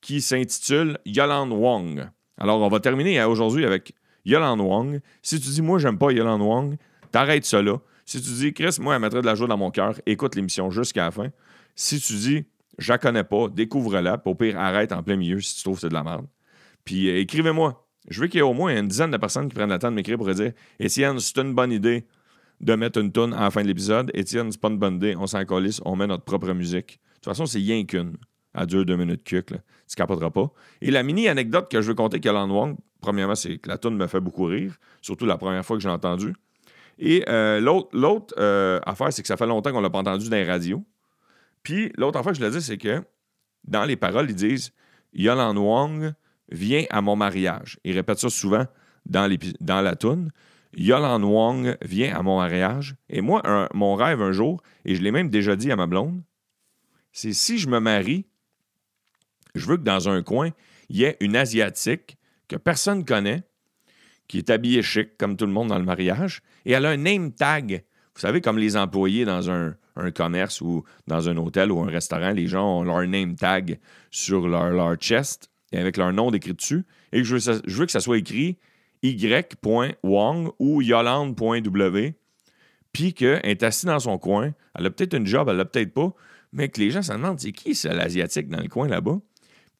qui 0.00 0.20
s'intitule 0.20 0.98
Yolande 1.04 1.52
Wong. 1.52 2.08
Alors, 2.38 2.60
on 2.60 2.68
va 2.68 2.80
terminer 2.80 3.22
aujourd'hui 3.24 3.64
avec 3.64 3.94
Yolande 4.24 4.60
Wong. 4.60 5.00
Si 5.22 5.40
tu 5.40 5.48
dis, 5.48 5.62
moi, 5.62 5.78
j'aime 5.78 5.98
pas 5.98 6.10
Yolande 6.10 6.42
Wong, 6.42 6.76
t'arrêtes 7.10 7.50
là. 7.52 7.78
Si 8.04 8.20
tu 8.20 8.30
dis, 8.30 8.52
Chris, 8.52 8.76
moi, 8.80 8.94
elle 8.94 9.00
mettrait 9.00 9.20
de 9.20 9.26
la 9.26 9.34
joie 9.34 9.46
dans 9.46 9.56
mon 9.56 9.70
cœur, 9.70 10.00
écoute 10.06 10.34
l'émission 10.34 10.70
jusqu'à 10.70 11.04
la 11.04 11.10
fin. 11.10 11.28
Si 11.74 12.00
tu 12.00 12.14
dis, 12.14 12.44
je 12.78 12.92
la 12.92 12.98
connais 12.98 13.24
pas, 13.24 13.48
découvre-la, 13.48 14.20
au 14.24 14.34
pire, 14.34 14.58
arrête 14.58 14.92
en 14.92 15.02
plein 15.02 15.16
milieu 15.16 15.40
si 15.40 15.56
tu 15.56 15.62
trouves 15.62 15.76
que 15.76 15.82
c'est 15.82 15.88
de 15.88 15.94
la 15.94 16.02
merde. 16.02 16.26
Puis 16.84 17.08
euh, 17.08 17.18
écrivez-moi. 17.18 17.86
Je 18.08 18.20
veux 18.20 18.26
qu'il 18.26 18.38
y 18.38 18.40
ait 18.40 18.42
au 18.42 18.52
moins 18.52 18.76
une 18.76 18.88
dizaine 18.88 19.12
de 19.12 19.16
personnes 19.16 19.48
qui 19.48 19.54
prennent 19.54 19.70
le 19.70 19.78
temps 19.78 19.90
de 19.90 19.94
m'écrire 19.94 20.16
pour 20.16 20.28
dire 20.34 20.52
Étienne, 20.80 21.20
c'est 21.20 21.38
une 21.38 21.54
bonne 21.54 21.70
idée 21.70 22.04
de 22.60 22.74
mettre 22.74 22.98
une 22.98 23.12
tonne 23.12 23.32
à 23.32 23.42
la 23.42 23.50
fin 23.50 23.62
de 23.62 23.68
l'épisode. 23.68 24.10
Étienne, 24.12 24.50
c'est 24.50 24.60
pas 24.60 24.68
une 24.68 24.78
bonne 24.78 24.96
idée, 24.96 25.14
on 25.16 25.28
s'en 25.28 25.44
colisse, 25.44 25.80
on 25.84 25.94
met 25.94 26.08
notre 26.08 26.24
propre 26.24 26.52
musique. 26.52 26.98
De 26.98 27.14
toute 27.14 27.24
façon, 27.26 27.46
c'est 27.46 27.58
rien 27.58 27.84
qu'une. 27.84 28.16
À 28.54 28.66
dure 28.66 28.84
deux 28.84 28.96
minutes 28.96 29.24
cuc, 29.24 29.50
là. 29.50 29.58
Tu 29.88 29.96
capoteras 29.96 30.30
pas. 30.30 30.50
Et 30.80 30.90
la 30.90 31.02
mini-anecdote 31.02 31.70
que 31.70 31.82
je 31.82 31.88
veux 31.88 31.94
compter 31.94 32.20
qu'elle 32.20 32.34
Wong, 32.34 32.76
premièrement, 33.00 33.34
c'est 33.34 33.58
que 33.58 33.68
la 33.68 33.78
tune 33.78 33.96
me 33.96 34.06
fait 34.06 34.20
beaucoup 34.20 34.44
rire, 34.44 34.76
surtout 35.02 35.26
la 35.26 35.36
première 35.36 35.64
fois 35.64 35.76
que 35.76 35.82
j'ai 35.82 35.88
entendu. 35.88 36.34
Et 36.98 37.24
euh, 37.28 37.60
l'autre 37.92 38.34
euh, 38.38 38.80
affaire, 38.86 39.12
c'est 39.12 39.22
que 39.22 39.28
ça 39.28 39.36
fait 39.36 39.46
longtemps 39.46 39.72
qu'on 39.72 39.80
l'a 39.80 39.90
pas 39.90 39.98
entendu 39.98 40.28
dans 40.28 40.36
les 40.36 40.48
radios. 40.48 40.84
Puis 41.62 41.92
l'autre 41.96 42.18
affaire 42.18 42.32
que 42.32 42.38
je 42.38 42.44
l'ai 42.44 42.50
dit, 42.50 42.62
c'est 42.62 42.78
que 42.78 43.02
dans 43.64 43.84
les 43.84 43.96
paroles, 43.96 44.30
ils 44.30 44.36
disent 44.36 44.72
Yolande 45.12 45.58
Wong 45.58 46.12
vient 46.50 46.84
à 46.90 47.00
mon 47.00 47.16
mariage. 47.16 47.78
Ils 47.84 47.94
répètent 47.94 48.18
ça 48.18 48.30
souvent 48.30 48.66
dans, 49.06 49.30
dans 49.60 49.80
la 49.80 49.96
toune. 49.96 50.30
Yolande 50.74 51.24
Wong 51.24 51.76
vient 51.82 52.14
à 52.16 52.22
mon 52.22 52.38
mariage. 52.38 52.96
Et 53.08 53.20
moi, 53.20 53.42
mon 53.74 53.94
rêve 53.94 54.22
un 54.22 54.32
jour, 54.32 54.62
et 54.84 54.94
je 54.94 55.02
l'ai 55.02 55.10
même 55.10 55.28
déjà 55.28 55.56
dit 55.56 55.70
à 55.70 55.76
ma 55.76 55.86
blonde, 55.86 56.22
c'est 57.12 57.32
si 57.32 57.58
je 57.58 57.68
me 57.68 57.78
marie, 57.78 58.26
je 59.54 59.66
veux 59.66 59.76
que 59.76 59.82
dans 59.82 60.08
un 60.08 60.22
coin, 60.22 60.50
il 60.88 60.96
y 60.96 61.04
ait 61.04 61.16
une 61.20 61.36
Asiatique 61.36 62.16
que 62.48 62.56
personne 62.56 62.98
ne 62.98 63.04
connaît, 63.04 63.42
qui 64.28 64.38
est 64.38 64.50
habillée 64.50 64.82
chic, 64.82 65.16
comme 65.18 65.36
tout 65.36 65.46
le 65.46 65.52
monde 65.52 65.68
dans 65.68 65.78
le 65.78 65.84
mariage, 65.84 66.42
et 66.64 66.72
elle 66.72 66.86
a 66.86 66.90
un 66.90 66.96
name 66.96 67.32
tag. 67.32 67.84
Vous 68.14 68.20
savez, 68.20 68.40
comme 68.40 68.58
les 68.58 68.76
employés 68.76 69.24
dans 69.24 69.50
un, 69.50 69.76
commerce 70.14 70.62
ou 70.62 70.84
dans 71.06 71.28
un 71.28 71.36
hôtel 71.36 71.70
ou 71.70 71.80
un 71.80 71.90
restaurant, 71.90 72.30
les 72.30 72.46
gens 72.46 72.80
ont 72.80 72.82
leur 72.82 73.06
name 73.06 73.36
tag 73.36 73.78
sur 74.10 74.48
leur, 74.48 74.70
leur 74.70 74.96
chest 74.96 75.50
et 75.70 75.78
avec 75.78 75.96
leur 75.98 76.12
nom 76.12 76.30
décrit 76.30 76.54
dessus. 76.54 76.84
Et 77.12 77.24
je 77.24 77.36
veux, 77.36 77.60
je 77.66 77.76
veux 77.76 77.84
que 77.84 77.92
ça 77.92 78.00
soit 78.00 78.18
écrit 78.18 78.58
y.wang 79.02 80.50
ou 80.58 80.80
yolande.w, 80.80 82.14
puis 82.92 83.14
qu'elle 83.14 83.40
est 83.44 83.62
assise 83.62 83.86
dans 83.86 83.98
son 83.98 84.18
coin. 84.18 84.52
Elle 84.74 84.86
a 84.86 84.90
peut-être 84.90 85.14
une 85.14 85.26
job, 85.26 85.48
elle 85.48 85.56
l'a 85.56 85.64
peut-être 85.64 85.92
pas, 85.92 86.14
mais 86.52 86.68
que 86.68 86.80
les 86.80 86.90
gens 86.90 87.02
se 87.02 87.12
demandent 87.12 87.40
c'est 87.40 87.52
qui 87.52 87.74
c'est 87.74 87.92
l'Asiatique 87.94 88.48
dans 88.48 88.60
le 88.60 88.68
coin 88.68 88.88
là-bas? 88.88 89.20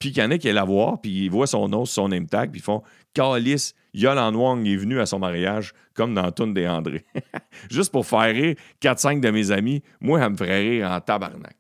Puis 0.02 0.10
qu'il 0.10 0.20
y 0.20 0.26
en 0.26 0.36
qui 0.36 0.50
la 0.50 0.64
voir, 0.64 1.00
puis 1.00 1.26
ils 1.26 1.30
voient 1.30 1.46
son 1.46 1.68
nom 1.68 1.84
son 1.84 2.08
name 2.08 2.26
tag, 2.26 2.50
puis 2.50 2.58
ils 2.58 2.64
font 2.64 2.82
Calice, 3.14 3.72
Yolande 3.94 4.34
Wang 4.34 4.66
est 4.66 4.74
venu 4.74 4.98
à 4.98 5.06
son 5.06 5.20
mariage, 5.20 5.74
comme 5.94 6.12
dans 6.12 6.28
Toune 6.32 6.52
des 6.52 6.66
André. 6.66 7.04
Juste 7.70 7.92
pour 7.92 8.04
faire 8.04 8.34
rire 8.34 8.56
4-5 8.80 9.20
de 9.20 9.30
mes 9.30 9.52
amis, 9.52 9.80
moi, 10.00 10.20
elle 10.20 10.32
me 10.32 10.36
ferait 10.36 10.58
rire 10.58 10.90
en 10.90 11.00
tabarnak. 11.00 11.54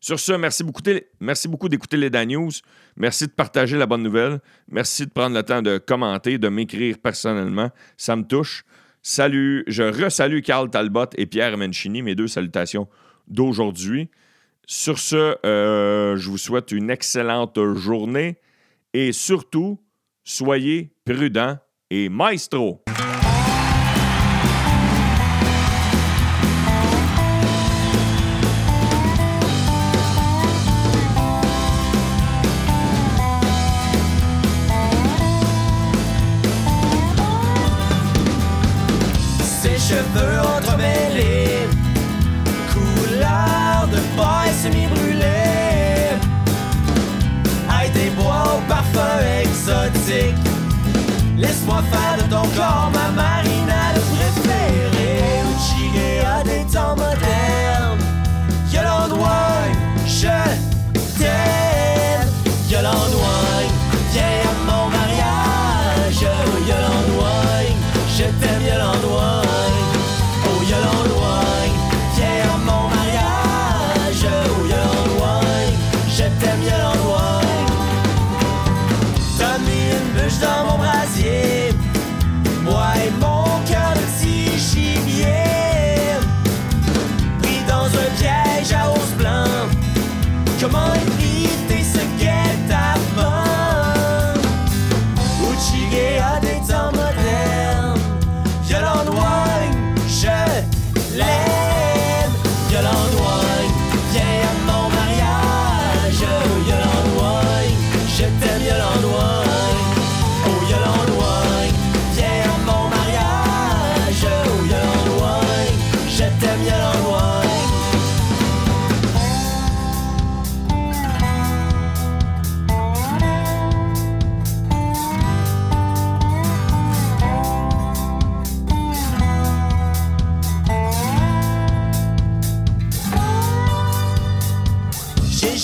Sur 0.00 0.18
ce, 0.18 0.32
merci 0.32 0.64
beaucoup, 0.64 0.82
merci 1.20 1.46
beaucoup 1.46 1.68
d'écouter 1.68 1.96
les 1.96 2.10
Dan 2.10 2.26
News. 2.26 2.50
Merci 2.96 3.28
de 3.28 3.32
partager 3.32 3.76
la 3.78 3.86
bonne 3.86 4.02
nouvelle. 4.02 4.40
Merci 4.68 5.06
de 5.06 5.12
prendre 5.12 5.36
le 5.36 5.44
temps 5.44 5.62
de 5.62 5.78
commenter, 5.78 6.38
de 6.38 6.48
m'écrire 6.48 6.98
personnellement. 6.98 7.70
Ça 7.96 8.16
me 8.16 8.24
touche. 8.24 8.64
Salut, 9.00 9.62
je 9.68 9.84
resalue 9.84 10.40
Carl 10.40 10.68
Talbot 10.70 11.06
et 11.16 11.26
Pierre 11.26 11.56
Menchini, 11.56 12.02
mes 12.02 12.16
deux 12.16 12.26
salutations 12.26 12.88
d'aujourd'hui. 13.28 14.10
Sur 14.68 14.98
ce, 14.98 15.36
euh, 15.46 16.16
je 16.16 16.28
vous 16.28 16.38
souhaite 16.38 16.72
une 16.72 16.90
excellente 16.90 17.56
journée 17.74 18.36
et 18.92 19.12
surtout, 19.12 19.78
soyez 20.24 20.90
prudents 21.04 21.56
et 21.88 22.08
maestro. 22.08 22.82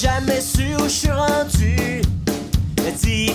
Jamais 0.03 0.41
su 0.41 0.75
où 0.81 0.85
je 0.85 0.89
suis 0.89 1.11
rendu. 1.11 2.03
Dis 3.01 3.31